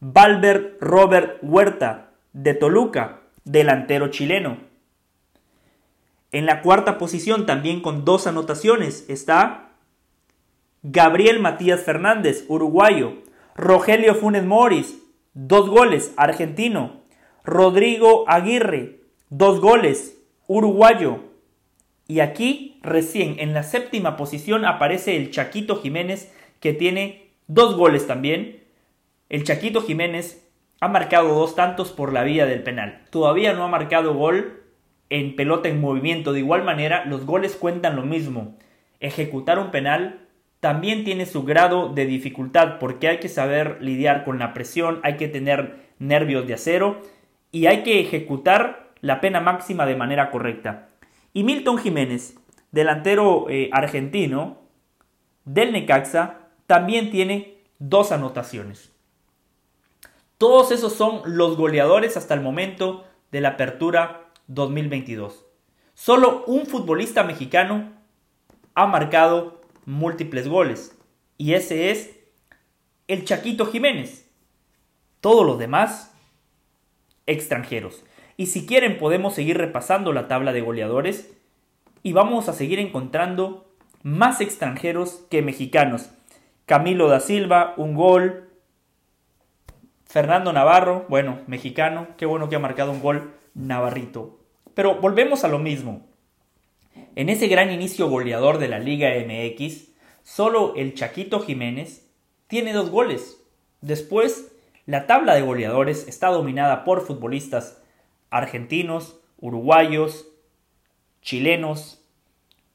Valver 0.00 0.76
Robert 0.80 1.38
Huerta 1.42 2.10
de 2.32 2.54
Toluca, 2.54 3.20
delantero 3.44 4.08
chileno. 4.08 4.58
En 6.32 6.46
la 6.46 6.62
cuarta 6.62 6.98
posición, 6.98 7.46
también 7.46 7.80
con 7.80 8.04
dos 8.04 8.26
anotaciones, 8.26 9.08
está 9.08 9.70
Gabriel 10.82 11.40
Matías 11.40 11.82
Fernández, 11.82 12.44
uruguayo. 12.48 13.14
Rogelio 13.56 14.14
Funes 14.14 14.44
Moris, 14.44 14.98
dos 15.34 15.68
goles, 15.68 16.12
argentino. 16.16 17.00
Rodrigo 17.44 18.24
Aguirre, 18.28 19.00
dos 19.28 19.60
goles, 19.60 20.19
uruguayo. 20.50 21.20
Y 22.08 22.18
aquí 22.18 22.80
recién 22.82 23.36
en 23.38 23.54
la 23.54 23.62
séptima 23.62 24.16
posición 24.16 24.64
aparece 24.64 25.16
el 25.16 25.30
Chaquito 25.30 25.76
Jiménez 25.76 26.34
que 26.58 26.72
tiene 26.72 27.30
dos 27.46 27.76
goles 27.76 28.08
también. 28.08 28.64
El 29.28 29.44
Chaquito 29.44 29.80
Jiménez 29.80 30.50
ha 30.80 30.88
marcado 30.88 31.36
dos 31.36 31.54
tantos 31.54 31.92
por 31.92 32.12
la 32.12 32.24
vía 32.24 32.46
del 32.46 32.64
penal. 32.64 33.04
Todavía 33.10 33.52
no 33.52 33.62
ha 33.62 33.68
marcado 33.68 34.14
gol 34.14 34.64
en 35.08 35.36
pelota 35.36 35.68
en 35.68 35.80
movimiento. 35.80 36.32
De 36.32 36.40
igual 36.40 36.64
manera, 36.64 37.04
los 37.04 37.26
goles 37.26 37.54
cuentan 37.54 37.94
lo 37.94 38.02
mismo. 38.02 38.58
Ejecutar 38.98 39.60
un 39.60 39.70
penal 39.70 40.26
también 40.58 41.04
tiene 41.04 41.26
su 41.26 41.44
grado 41.44 41.90
de 41.90 42.06
dificultad 42.06 42.80
porque 42.80 43.06
hay 43.06 43.18
que 43.20 43.28
saber 43.28 43.78
lidiar 43.80 44.24
con 44.24 44.40
la 44.40 44.52
presión, 44.52 44.98
hay 45.04 45.16
que 45.16 45.28
tener 45.28 45.76
nervios 46.00 46.48
de 46.48 46.54
acero 46.54 47.02
y 47.52 47.66
hay 47.66 47.84
que 47.84 48.00
ejecutar 48.00 48.89
la 49.00 49.20
pena 49.20 49.40
máxima 49.40 49.86
de 49.86 49.96
manera 49.96 50.30
correcta. 50.30 50.88
Y 51.32 51.44
Milton 51.44 51.78
Jiménez 51.78 52.40
delantero 52.70 53.46
eh, 53.48 53.70
argentino 53.72 54.58
del 55.44 55.72
Necaxa, 55.72 56.48
también 56.66 57.10
tiene 57.10 57.64
dos 57.78 58.12
anotaciones. 58.12 58.92
Todos 60.38 60.70
esos 60.70 60.92
son 60.92 61.22
los 61.24 61.56
goleadores 61.56 62.16
hasta 62.16 62.34
el 62.34 62.40
momento 62.40 63.04
de 63.32 63.40
la 63.40 63.50
apertura 63.50 64.30
2022. 64.46 65.44
Solo 65.94 66.44
un 66.46 66.66
futbolista 66.66 67.24
mexicano 67.24 67.92
ha 68.74 68.86
marcado 68.86 69.60
múltiples 69.84 70.48
goles 70.48 70.96
y 71.36 71.54
ese 71.54 71.90
es 71.90 72.16
el 73.08 73.24
Chaquito 73.24 73.66
Jiménez. 73.66 74.30
Todos 75.20 75.44
los 75.44 75.58
demás, 75.58 76.14
extranjeros. 77.26 78.04
Y 78.40 78.46
si 78.46 78.64
quieren 78.64 78.96
podemos 78.96 79.34
seguir 79.34 79.58
repasando 79.58 80.14
la 80.14 80.26
tabla 80.26 80.54
de 80.54 80.62
goleadores 80.62 81.30
y 82.02 82.14
vamos 82.14 82.48
a 82.48 82.54
seguir 82.54 82.78
encontrando 82.78 83.70
más 84.02 84.40
extranjeros 84.40 85.26
que 85.28 85.42
mexicanos. 85.42 86.08
Camilo 86.64 87.08
da 87.08 87.20
Silva, 87.20 87.74
un 87.76 87.94
gol. 87.94 88.48
Fernando 90.06 90.54
Navarro, 90.54 91.04
bueno, 91.10 91.40
mexicano, 91.48 92.06
qué 92.16 92.24
bueno 92.24 92.48
que 92.48 92.56
ha 92.56 92.60
marcado 92.60 92.92
un 92.92 93.02
gol 93.02 93.34
Navarrito. 93.52 94.38
Pero 94.72 94.94
volvemos 95.02 95.44
a 95.44 95.48
lo 95.48 95.58
mismo. 95.58 96.06
En 97.16 97.28
ese 97.28 97.46
gran 97.46 97.70
inicio 97.70 98.08
goleador 98.08 98.56
de 98.56 98.68
la 98.68 98.78
Liga 98.78 99.10
MX, 99.18 99.88
solo 100.22 100.72
el 100.76 100.94
Chaquito 100.94 101.40
Jiménez 101.40 102.10
tiene 102.46 102.72
dos 102.72 102.88
goles. 102.88 103.44
Después, 103.82 104.50
la 104.86 105.06
tabla 105.06 105.34
de 105.34 105.42
goleadores 105.42 106.08
está 106.08 106.28
dominada 106.28 106.84
por 106.84 107.06
futbolistas 107.06 107.79
argentinos, 108.30 109.20
uruguayos, 109.38 110.28
chilenos, 111.22 112.02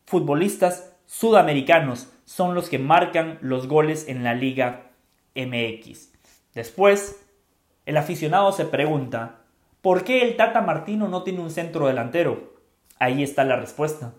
futbolistas 0.06 0.94
sudamericanos 1.06 2.12
son 2.26 2.56
los 2.56 2.70
que 2.70 2.80
marcan 2.80 3.38
los 3.42 3.68
goles 3.68 4.08
en 4.08 4.24
la 4.24 4.34
Liga 4.34 4.92
MX. 5.36 6.12
Después, 6.54 7.26
el 7.86 7.98
aficionado 7.98 8.52
se 8.52 8.66
pregunta, 8.66 9.42
¿por 9.82 10.04
qué 10.04 10.24
el 10.24 10.36
Tata 10.36 10.62
Martino 10.62 11.08
no 11.08 11.24
tiene 11.24 11.42
un 11.42 11.52
centro 11.52 11.88
delantero? 11.88 12.56
Ahí 13.00 13.24
está 13.24 13.44
la 13.44 13.58
respuesta. 13.58 14.14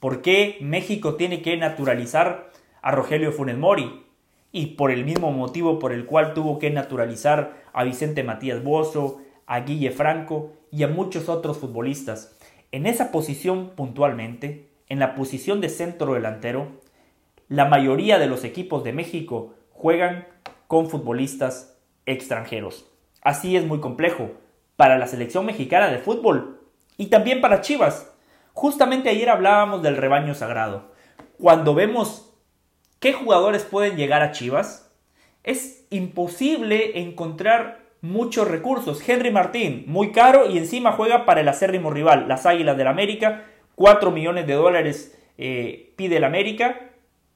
¿Por 0.00 0.20
qué 0.20 0.58
México 0.60 1.14
tiene 1.14 1.42
que 1.42 1.56
naturalizar 1.56 2.50
a 2.82 2.90
Rogelio 2.90 3.32
Funes 3.32 3.56
Mori? 3.56 4.04
Y 4.52 4.74
por 4.74 4.90
el 4.90 5.04
mismo 5.04 5.32
motivo 5.32 5.78
por 5.78 5.92
el 5.92 6.06
cual 6.06 6.34
tuvo 6.34 6.58
que 6.58 6.70
naturalizar 6.70 7.62
a 7.72 7.84
Vicente 7.84 8.22
Matías 8.22 8.62
Bozo, 8.62 9.20
a 9.46 9.60
Guille 9.60 9.90
Franco 9.90 10.52
y 10.70 10.82
a 10.82 10.88
muchos 10.88 11.28
otros 11.28 11.58
futbolistas. 11.58 12.36
En 12.72 12.86
esa 12.86 13.10
posición 13.12 13.70
puntualmente, 13.76 14.70
en 14.88 14.98
la 14.98 15.14
posición 15.14 15.60
de 15.60 15.68
centro 15.68 16.14
delantero, 16.14 16.80
la 17.48 17.64
mayoría 17.64 18.18
de 18.18 18.26
los 18.26 18.44
equipos 18.44 18.84
de 18.84 18.92
México 18.92 19.54
juegan 19.70 20.26
con 20.66 20.88
futbolistas 20.88 21.78
extranjeros. 22.06 22.86
Así 23.22 23.56
es 23.56 23.64
muy 23.64 23.80
complejo 23.80 24.32
para 24.76 24.98
la 24.98 25.06
selección 25.06 25.46
mexicana 25.46 25.88
de 25.88 25.98
fútbol 25.98 26.60
y 26.96 27.06
también 27.06 27.40
para 27.40 27.60
Chivas. 27.60 28.12
Justamente 28.52 29.10
ayer 29.10 29.28
hablábamos 29.28 29.82
del 29.82 29.96
rebaño 29.96 30.34
sagrado. 30.34 30.92
Cuando 31.38 31.74
vemos 31.74 32.32
qué 33.00 33.12
jugadores 33.12 33.64
pueden 33.64 33.96
llegar 33.96 34.22
a 34.22 34.32
Chivas, 34.32 34.92
es 35.42 35.86
imposible 35.90 37.00
encontrar 37.00 37.85
muchos 38.00 38.48
recursos. 38.48 39.06
Henry 39.08 39.30
Martín, 39.30 39.84
muy 39.86 40.12
caro 40.12 40.48
y 40.48 40.58
encima 40.58 40.92
juega 40.92 41.24
para 41.24 41.40
el 41.40 41.48
acérrimo 41.48 41.90
rival, 41.90 42.28
las 42.28 42.46
Águilas 42.46 42.76
del 42.76 42.88
América. 42.88 43.44
4 43.74 44.10
millones 44.10 44.46
de 44.46 44.54
dólares 44.54 45.18
eh, 45.38 45.92
pide 45.96 46.16
el 46.16 46.24
América, 46.24 46.90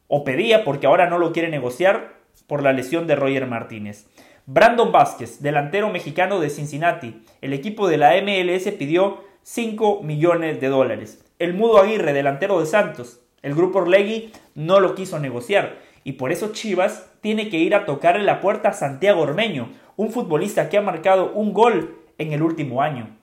o 0.09 0.25
pedía 0.25 0.65
porque 0.65 0.87
ahora 0.87 1.09
no 1.09 1.19
lo 1.19 1.33
quiere 1.33 1.49
negociar 1.49 2.15
por 2.47 2.63
la 2.63 2.73
lesión 2.73 3.07
de 3.07 3.15
Roger 3.15 3.47
Martínez. 3.47 4.07
Brandon 4.47 4.91
Vázquez, 4.91 5.41
delantero 5.41 5.91
mexicano 5.91 6.41
de 6.41 6.51
Cincinnati. 6.51 7.23
El 7.41 7.53
equipo 7.53 7.87
de 7.89 7.99
la 7.99 8.21
MLS 8.21 8.69
pidió 8.73 9.23
5 9.43 10.03
millones 10.03 10.61
de 10.61 10.69
dólares. 10.69 11.25
El 11.39 11.55
Mudo 11.55 11.79
Aguirre, 11.79 12.13
delantero 12.13 12.59
de 12.59 12.67
Santos. 12.67 13.21
El 13.43 13.55
grupo 13.55 13.79
Orlegui 13.79 14.33
no 14.55 14.81
lo 14.81 14.95
quiso 14.95 15.19
negociar 15.21 15.79
y 16.03 16.13
por 16.13 16.33
eso 16.33 16.53
Chivas 16.53 17.11
tiene 17.21 17.49
que 17.49 17.59
ir 17.59 17.75
a 17.75 17.85
tocarle 17.85 18.25
la 18.25 18.41
puerta 18.41 18.71
a 18.71 18.73
Santiago 18.73 19.23
Ormeño, 19.23 19.71
un 20.01 20.11
futbolista 20.11 20.71
que 20.71 20.79
ha 20.79 20.81
marcado 20.81 21.31
un 21.35 21.53
gol 21.53 21.99
en 22.17 22.33
el 22.33 22.41
último 22.41 22.81
año. 22.81 23.19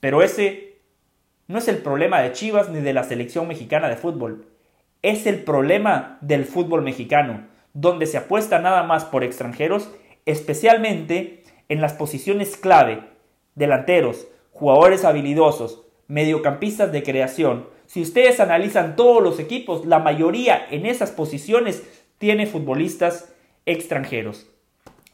Pero 0.00 0.22
ese 0.22 0.78
no 1.46 1.58
es 1.58 1.68
el 1.68 1.76
problema 1.76 2.22
de 2.22 2.32
Chivas 2.32 2.70
ni 2.70 2.80
de 2.80 2.94
la 2.94 3.04
selección 3.04 3.46
mexicana 3.46 3.86
de 3.90 3.96
fútbol. 3.96 4.46
Es 5.02 5.26
el 5.26 5.44
problema 5.44 6.16
del 6.22 6.46
fútbol 6.46 6.80
mexicano, 6.80 7.48
donde 7.74 8.06
se 8.06 8.16
apuesta 8.16 8.60
nada 8.60 8.82
más 8.82 9.04
por 9.04 9.24
extranjeros, 9.24 9.90
especialmente 10.24 11.42
en 11.68 11.82
las 11.82 11.92
posiciones 11.92 12.56
clave, 12.56 13.02
delanteros, 13.54 14.26
jugadores 14.52 15.04
habilidosos, 15.04 15.82
mediocampistas 16.08 16.92
de 16.92 17.02
creación. 17.02 17.68
Si 17.84 18.00
ustedes 18.00 18.40
analizan 18.40 18.96
todos 18.96 19.22
los 19.22 19.38
equipos, 19.38 19.84
la 19.84 19.98
mayoría 19.98 20.66
en 20.70 20.86
esas 20.86 21.10
posiciones 21.10 21.82
tiene 22.16 22.46
futbolistas 22.46 23.34
extranjeros. 23.66 24.51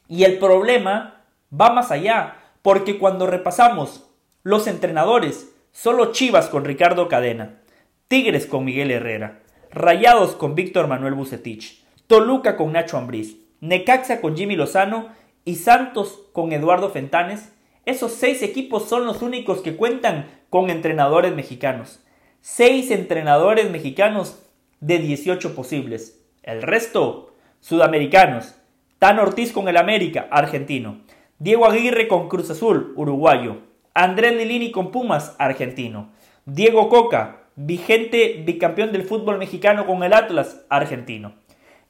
Y 0.08 0.24
el 0.24 0.38
problema 0.38 1.24
va 1.52 1.72
más 1.72 1.90
allá, 1.90 2.36
porque 2.62 2.98
cuando 2.98 3.26
repasamos 3.26 4.10
los 4.42 4.66
entrenadores, 4.66 5.54
solo 5.70 6.12
Chivas 6.12 6.48
con 6.48 6.64
Ricardo 6.64 7.08
Cadena, 7.08 7.60
Tigres 8.08 8.46
con 8.46 8.64
Miguel 8.64 8.90
Herrera, 8.90 9.42
Rayados 9.70 10.34
con 10.34 10.54
Víctor 10.54 10.88
Manuel 10.88 11.14
Bucetich, 11.14 11.84
Toluca 12.06 12.56
con 12.56 12.72
Nacho 12.72 12.96
Ambriz, 12.96 13.36
Necaxa 13.60 14.20
con 14.20 14.36
Jimmy 14.36 14.56
Lozano 14.56 15.10
y 15.44 15.56
Santos 15.56 16.20
con 16.32 16.52
Eduardo 16.52 16.88
Fentanes, 16.90 17.52
esos 17.84 18.12
seis 18.12 18.42
equipos 18.42 18.88
son 18.88 19.06
los 19.06 19.22
únicos 19.22 19.60
que 19.60 19.76
cuentan 19.76 20.26
con 20.50 20.70
entrenadores 20.70 21.34
mexicanos. 21.34 22.00
Seis 22.40 22.90
entrenadores 22.90 23.70
mexicanos 23.70 24.42
de 24.80 24.98
18 24.98 25.54
posibles. 25.54 26.22
El 26.42 26.62
resto, 26.62 27.34
sudamericanos. 27.60 28.54
Tan 28.98 29.20
Ortiz 29.20 29.52
con 29.52 29.68
el 29.68 29.76
América, 29.76 30.26
argentino. 30.28 30.98
Diego 31.38 31.66
Aguirre 31.66 32.08
con 32.08 32.28
Cruz 32.28 32.50
Azul, 32.50 32.94
uruguayo. 32.96 33.58
Andrés 33.94 34.34
Lilini 34.34 34.72
con 34.72 34.90
Pumas, 34.90 35.36
argentino. 35.38 36.10
Diego 36.46 36.88
Coca, 36.88 37.44
vigente 37.54 38.42
bicampeón 38.44 38.90
del 38.90 39.04
fútbol 39.04 39.38
mexicano 39.38 39.86
con 39.86 40.02
el 40.02 40.12
Atlas, 40.12 40.66
argentino. 40.68 41.34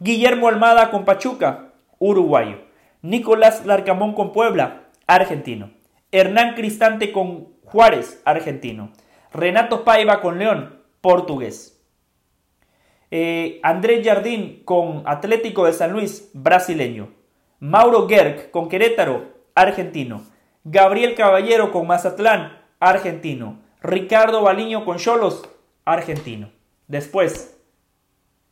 Guillermo 0.01 0.49
Almada 0.49 0.91
con 0.91 1.07
Pachuca, 1.07 1.73
uruguayo. 1.99 2.59
Nicolás 3.01 3.65
Larcamón 3.65 4.13
con 4.13 4.33
Puebla, 4.33 4.83
argentino. 5.07 5.71
Hernán 6.13 6.57
Cristante 6.57 7.11
con 7.11 7.55
Juárez, 7.65 8.21
argentino. 8.27 8.93
Renato 9.33 9.83
Paiva 9.83 10.21
con 10.21 10.39
León, 10.39 10.83
portugués. 11.01 11.78
Eh, 13.11 13.61
Andrés 13.63 14.07
Jardín 14.07 14.63
con 14.65 15.03
Atlético 15.07 15.65
de 15.65 15.73
San 15.73 15.93
Luis, 15.93 16.31
brasileño. 16.35 17.09
Mauro 17.61 18.09
Gerg 18.09 18.51
con 18.51 18.69
Querétaro, 18.69 19.25
argentino. 19.55 20.23
Gabriel 20.65 21.15
Caballero 21.15 21.73
con 21.73 21.87
Mazatlán, 21.87 22.59
argentino. 22.81 23.59
Ricardo 23.81 24.43
Baliño 24.43 24.85
con 24.85 24.99
Cholos, 24.99 25.49
argentino. 25.85 26.51
Después, 26.87 27.59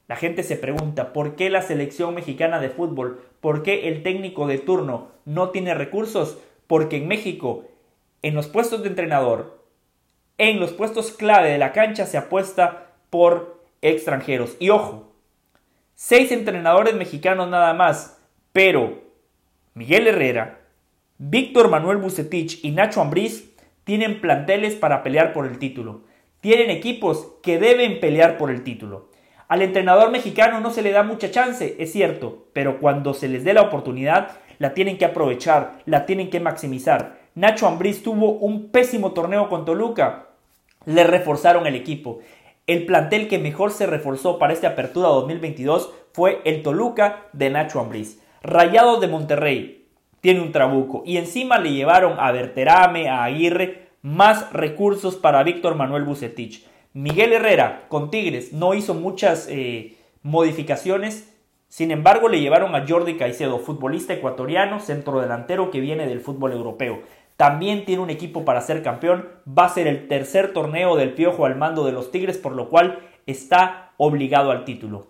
la 0.08 0.16
gente 0.16 0.42
se 0.42 0.56
pregunta 0.56 1.12
por 1.12 1.36
qué 1.36 1.50
la 1.50 1.62
selección 1.62 2.14
mexicana 2.14 2.60
de 2.60 2.70
fútbol, 2.70 3.20
por 3.40 3.62
qué 3.62 3.88
el 3.88 4.02
técnico 4.02 4.46
de 4.46 4.58
turno 4.58 5.08
no 5.24 5.50
tiene 5.50 5.74
recursos, 5.74 6.38
porque 6.66 6.96
en 6.96 7.08
México, 7.08 7.64
en 8.22 8.34
los 8.34 8.46
puestos 8.46 8.82
de 8.82 8.88
entrenador, 8.88 9.64
en 10.38 10.60
los 10.60 10.72
puestos 10.72 11.12
clave 11.12 11.50
de 11.50 11.58
la 11.58 11.72
cancha 11.72 12.06
se 12.06 12.18
apuesta 12.18 12.92
por 13.10 13.55
extranjeros. 13.82 14.56
Y 14.58 14.70
ojo, 14.70 15.12
seis 15.94 16.32
entrenadores 16.32 16.94
mexicanos 16.94 17.48
nada 17.48 17.74
más, 17.74 18.20
pero 18.52 19.02
Miguel 19.74 20.06
Herrera, 20.06 20.60
Víctor 21.18 21.68
Manuel 21.68 21.98
Bucetich 21.98 22.64
y 22.64 22.70
Nacho 22.70 23.00
Ambriz 23.00 23.54
tienen 23.84 24.20
planteles 24.20 24.74
para 24.74 25.02
pelear 25.02 25.32
por 25.32 25.46
el 25.46 25.58
título 25.58 26.02
tienen 26.46 26.70
equipos 26.70 27.32
que 27.42 27.58
deben 27.58 27.98
pelear 27.98 28.38
por 28.38 28.52
el 28.52 28.62
título. 28.62 29.08
Al 29.48 29.62
entrenador 29.62 30.12
mexicano 30.12 30.60
no 30.60 30.70
se 30.70 30.80
le 30.80 30.92
da 30.92 31.02
mucha 31.02 31.28
chance, 31.32 31.74
es 31.80 31.90
cierto, 31.90 32.46
pero 32.52 32.78
cuando 32.78 33.14
se 33.14 33.26
les 33.26 33.42
dé 33.42 33.52
la 33.52 33.62
oportunidad, 33.62 34.30
la 34.58 34.72
tienen 34.72 34.96
que 34.96 35.04
aprovechar, 35.04 35.78
la 35.86 36.06
tienen 36.06 36.30
que 36.30 36.38
maximizar. 36.38 37.18
Nacho 37.34 37.66
Ambriz 37.66 38.04
tuvo 38.04 38.30
un 38.30 38.68
pésimo 38.70 39.10
torneo 39.10 39.48
con 39.48 39.64
Toluca. 39.64 40.28
Le 40.84 41.02
reforzaron 41.02 41.66
el 41.66 41.74
equipo. 41.74 42.20
El 42.66 42.84
plantel 42.84 43.28
que 43.28 43.38
mejor 43.38 43.70
se 43.70 43.86
reforzó 43.86 44.40
para 44.40 44.52
esta 44.52 44.68
apertura 44.68 45.08
2022 45.08 45.92
fue 46.12 46.40
el 46.44 46.64
Toluca 46.64 47.28
de 47.32 47.48
Nacho 47.48 47.78
Ambriz. 47.78 48.20
Rayados 48.42 49.00
de 49.00 49.06
Monterrey 49.06 49.86
tiene 50.20 50.40
un 50.40 50.50
trabuco 50.50 51.04
y 51.06 51.18
encima 51.18 51.58
le 51.58 51.72
llevaron 51.72 52.18
a 52.18 52.32
Berterame, 52.32 53.08
a 53.08 53.22
Aguirre, 53.22 53.86
más 54.02 54.52
recursos 54.52 55.14
para 55.14 55.44
Víctor 55.44 55.76
Manuel 55.76 56.02
Bucetich. 56.02 56.66
Miguel 56.92 57.34
Herrera 57.34 57.84
con 57.88 58.10
Tigres 58.10 58.52
no 58.52 58.74
hizo 58.74 58.94
muchas 58.94 59.46
eh, 59.48 59.96
modificaciones, 60.22 61.32
sin 61.68 61.92
embargo 61.92 62.28
le 62.28 62.40
llevaron 62.40 62.74
a 62.74 62.84
Jordi 62.84 63.16
Caicedo, 63.16 63.60
futbolista 63.60 64.12
ecuatoriano, 64.12 64.80
centro 64.80 65.20
delantero 65.20 65.70
que 65.70 65.78
viene 65.78 66.08
del 66.08 66.20
fútbol 66.20 66.52
europeo. 66.52 67.02
También 67.36 67.84
tiene 67.84 68.02
un 68.02 68.10
equipo 68.10 68.44
para 68.44 68.60
ser 68.62 68.82
campeón, 68.82 69.28
va 69.46 69.66
a 69.66 69.74
ser 69.74 69.86
el 69.86 70.08
tercer 70.08 70.52
torneo 70.52 70.96
del 70.96 71.12
Piojo 71.12 71.44
al 71.44 71.56
mando 71.56 71.84
de 71.84 71.92
los 71.92 72.10
Tigres, 72.10 72.38
por 72.38 72.52
lo 72.52 72.70
cual 72.70 73.00
está 73.26 73.92
obligado 73.98 74.50
al 74.50 74.64
título. 74.64 75.08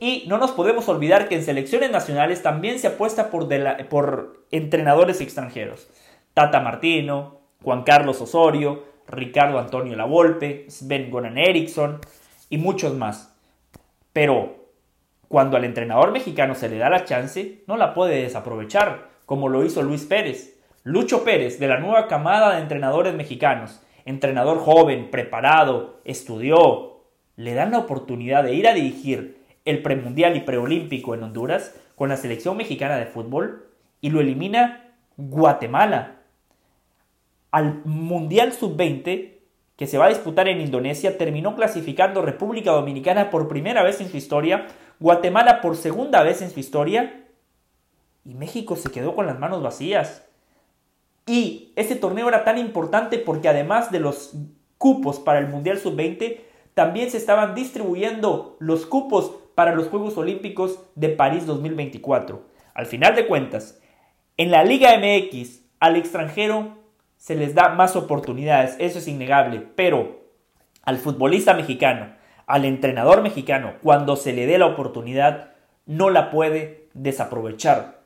Y 0.00 0.24
no 0.28 0.38
nos 0.38 0.52
podemos 0.52 0.88
olvidar 0.88 1.28
que 1.28 1.36
en 1.36 1.44
selecciones 1.44 1.90
nacionales 1.90 2.42
también 2.42 2.78
se 2.78 2.88
apuesta 2.88 3.30
por, 3.30 3.48
por 3.88 4.44
entrenadores 4.50 5.20
extranjeros. 5.20 5.88
Tata 6.34 6.60
Martino, 6.60 7.40
Juan 7.62 7.82
Carlos 7.82 8.20
Osorio, 8.20 8.84
Ricardo 9.08 9.58
Antonio 9.58 9.96
Lavolpe, 9.96 10.66
Sven 10.68 11.10
Goran 11.10 11.38
Eriksson 11.38 12.00
y 12.50 12.58
muchos 12.58 12.94
más. 12.94 13.34
Pero 14.12 14.68
cuando 15.28 15.56
al 15.56 15.64
entrenador 15.64 16.12
mexicano 16.12 16.54
se 16.54 16.68
le 16.68 16.78
da 16.78 16.90
la 16.90 17.04
chance, 17.04 17.62
no 17.66 17.76
la 17.76 17.94
puede 17.94 18.22
desaprovechar, 18.22 19.08
como 19.26 19.48
lo 19.48 19.64
hizo 19.64 19.82
Luis 19.82 20.04
Pérez. 20.04 20.57
Lucho 20.88 21.22
Pérez, 21.22 21.58
de 21.58 21.68
la 21.68 21.80
nueva 21.80 22.08
camada 22.08 22.54
de 22.54 22.62
entrenadores 22.62 23.12
mexicanos, 23.12 23.82
entrenador 24.06 24.58
joven, 24.58 25.10
preparado, 25.10 26.00
estudió, 26.06 27.02
le 27.36 27.52
dan 27.52 27.72
la 27.72 27.78
oportunidad 27.80 28.42
de 28.42 28.54
ir 28.54 28.66
a 28.66 28.72
dirigir 28.72 29.44
el 29.66 29.82
premundial 29.82 30.34
y 30.34 30.40
preolímpico 30.40 31.14
en 31.14 31.24
Honduras 31.24 31.78
con 31.94 32.08
la 32.08 32.16
selección 32.16 32.56
mexicana 32.56 32.96
de 32.96 33.04
fútbol 33.04 33.68
y 34.00 34.08
lo 34.08 34.22
elimina 34.22 34.94
Guatemala 35.18 36.22
al 37.50 37.82
Mundial 37.84 38.54
Sub-20 38.54 39.34
que 39.76 39.86
se 39.86 39.98
va 39.98 40.06
a 40.06 40.08
disputar 40.08 40.48
en 40.48 40.62
Indonesia, 40.62 41.18
terminó 41.18 41.54
clasificando 41.54 42.22
República 42.22 42.70
Dominicana 42.70 43.28
por 43.28 43.46
primera 43.46 43.82
vez 43.82 44.00
en 44.00 44.08
su 44.08 44.16
historia, 44.16 44.68
Guatemala 45.00 45.60
por 45.60 45.76
segunda 45.76 46.22
vez 46.22 46.40
en 46.40 46.48
su 46.48 46.60
historia, 46.60 47.26
y 48.24 48.32
México 48.32 48.74
se 48.74 48.90
quedó 48.90 49.14
con 49.14 49.26
las 49.26 49.38
manos 49.38 49.62
vacías. 49.62 50.27
Y 51.28 51.72
ese 51.76 51.94
torneo 51.94 52.26
era 52.28 52.42
tan 52.42 52.56
importante 52.56 53.18
porque 53.18 53.50
además 53.50 53.92
de 53.92 54.00
los 54.00 54.34
cupos 54.78 55.18
para 55.18 55.38
el 55.38 55.48
Mundial 55.48 55.78
Sub-20, 55.78 56.40
también 56.72 57.10
se 57.10 57.18
estaban 57.18 57.54
distribuyendo 57.54 58.56
los 58.60 58.86
cupos 58.86 59.34
para 59.54 59.74
los 59.74 59.88
Juegos 59.88 60.16
Olímpicos 60.16 60.80
de 60.94 61.10
París 61.10 61.44
2024. 61.44 62.42
Al 62.72 62.86
final 62.86 63.14
de 63.14 63.26
cuentas, 63.26 63.78
en 64.38 64.50
la 64.50 64.64
Liga 64.64 64.96
MX, 64.96 65.64
al 65.80 65.96
extranjero 65.96 66.78
se 67.16 67.34
les 67.34 67.54
da 67.54 67.70
más 67.70 67.94
oportunidades, 67.96 68.76
eso 68.78 69.00
es 69.00 69.08
innegable, 69.08 69.60
pero 69.74 70.20
al 70.84 70.96
futbolista 70.96 71.52
mexicano, 71.52 72.14
al 72.46 72.64
entrenador 72.64 73.20
mexicano, 73.20 73.74
cuando 73.82 74.16
se 74.16 74.32
le 74.32 74.46
dé 74.46 74.56
la 74.56 74.66
oportunidad, 74.66 75.50
no 75.84 76.08
la 76.08 76.30
puede 76.30 76.88
desaprovechar. 76.94 77.98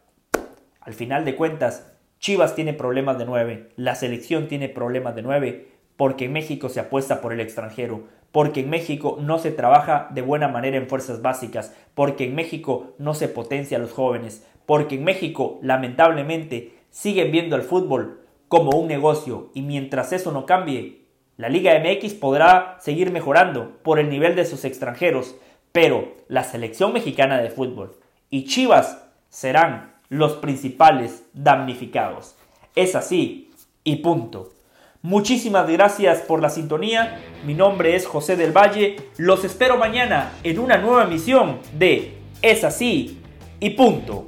Al 0.81 0.95
final 0.95 1.25
de 1.25 1.37
cuentas, 1.37 1.92
Chivas 2.23 2.55
tiene 2.55 2.73
problemas 2.73 3.19
de 3.19 3.25
nueve, 3.25 3.71
la 3.75 3.97
selección 3.97 4.47
tiene 4.47 4.69
problemas 4.69 5.17
de 5.17 5.23
nueve, 5.23 5.73
porque 5.97 6.27
en 6.27 6.33
México 6.33 6.69
se 6.69 6.79
apuesta 6.79 7.21
por 7.21 7.33
el 7.33 7.41
extranjero, 7.41 8.05
porque 8.31 8.61
en 8.61 8.71
México 8.71 9.19
no 9.21 9.41
se 9.41 9.51
trabaja 9.51 10.07
de 10.13 10.23
buena 10.23 10.47
manera 10.47 10.77
en 10.77 10.87
fuerzas 10.87 11.21
básicas, 11.21 11.75
porque 11.97 12.23
en 12.23 12.37
México 12.37 12.95
no 12.99 13.15
se 13.15 13.27
potencia 13.27 13.77
a 13.77 13.81
los 13.81 13.91
jóvenes, 13.91 14.47
porque 14.67 14.95
en 14.95 15.03
México 15.03 15.59
lamentablemente 15.63 16.79
siguen 16.91 17.33
viendo 17.33 17.57
el 17.57 17.63
fútbol 17.63 18.21
como 18.47 18.79
un 18.79 18.87
negocio 18.87 19.51
y 19.53 19.63
mientras 19.63 20.13
eso 20.13 20.31
no 20.31 20.47
cambie, 20.47 21.07
la 21.37 21.49
Liga 21.49 21.77
MX 21.77 22.15
podrá 22.15 22.77
seguir 22.79 23.11
mejorando 23.11 23.79
por 23.83 23.99
el 23.99 24.09
nivel 24.09 24.37
de 24.37 24.45
sus 24.45 24.65
extranjeros, 24.65 25.35
pero 25.73 26.15
la 26.29 26.45
selección 26.45 26.93
mexicana 26.93 27.43
de 27.43 27.51
fútbol 27.51 27.97
y 28.31 28.45
Chivas 28.45 29.09
serán 29.29 29.92
los 30.13 30.35
principales 30.35 31.25
damnificados. 31.33 32.35
Es 32.77 32.95
así 32.95 33.51
y 33.83 33.97
punto. 33.97 34.53
Muchísimas 35.01 35.69
gracias 35.71 36.21
por 36.21 36.43
la 36.43 36.51
sintonía. 36.51 37.19
Mi 37.47 37.55
nombre 37.55 37.97
es 37.97 38.07
José 38.07 38.37
del 38.37 38.53
Valle. 38.53 38.97
Los 39.17 39.43
espero 39.43 39.79
mañana 39.79 40.33
en 40.45 40.59
una 40.59 40.77
nueva 40.77 41.05
emisión 41.05 41.61
de 41.79 42.19
Es 42.43 42.63
así 42.63 43.21
y 43.59 43.71
punto. 43.71 44.27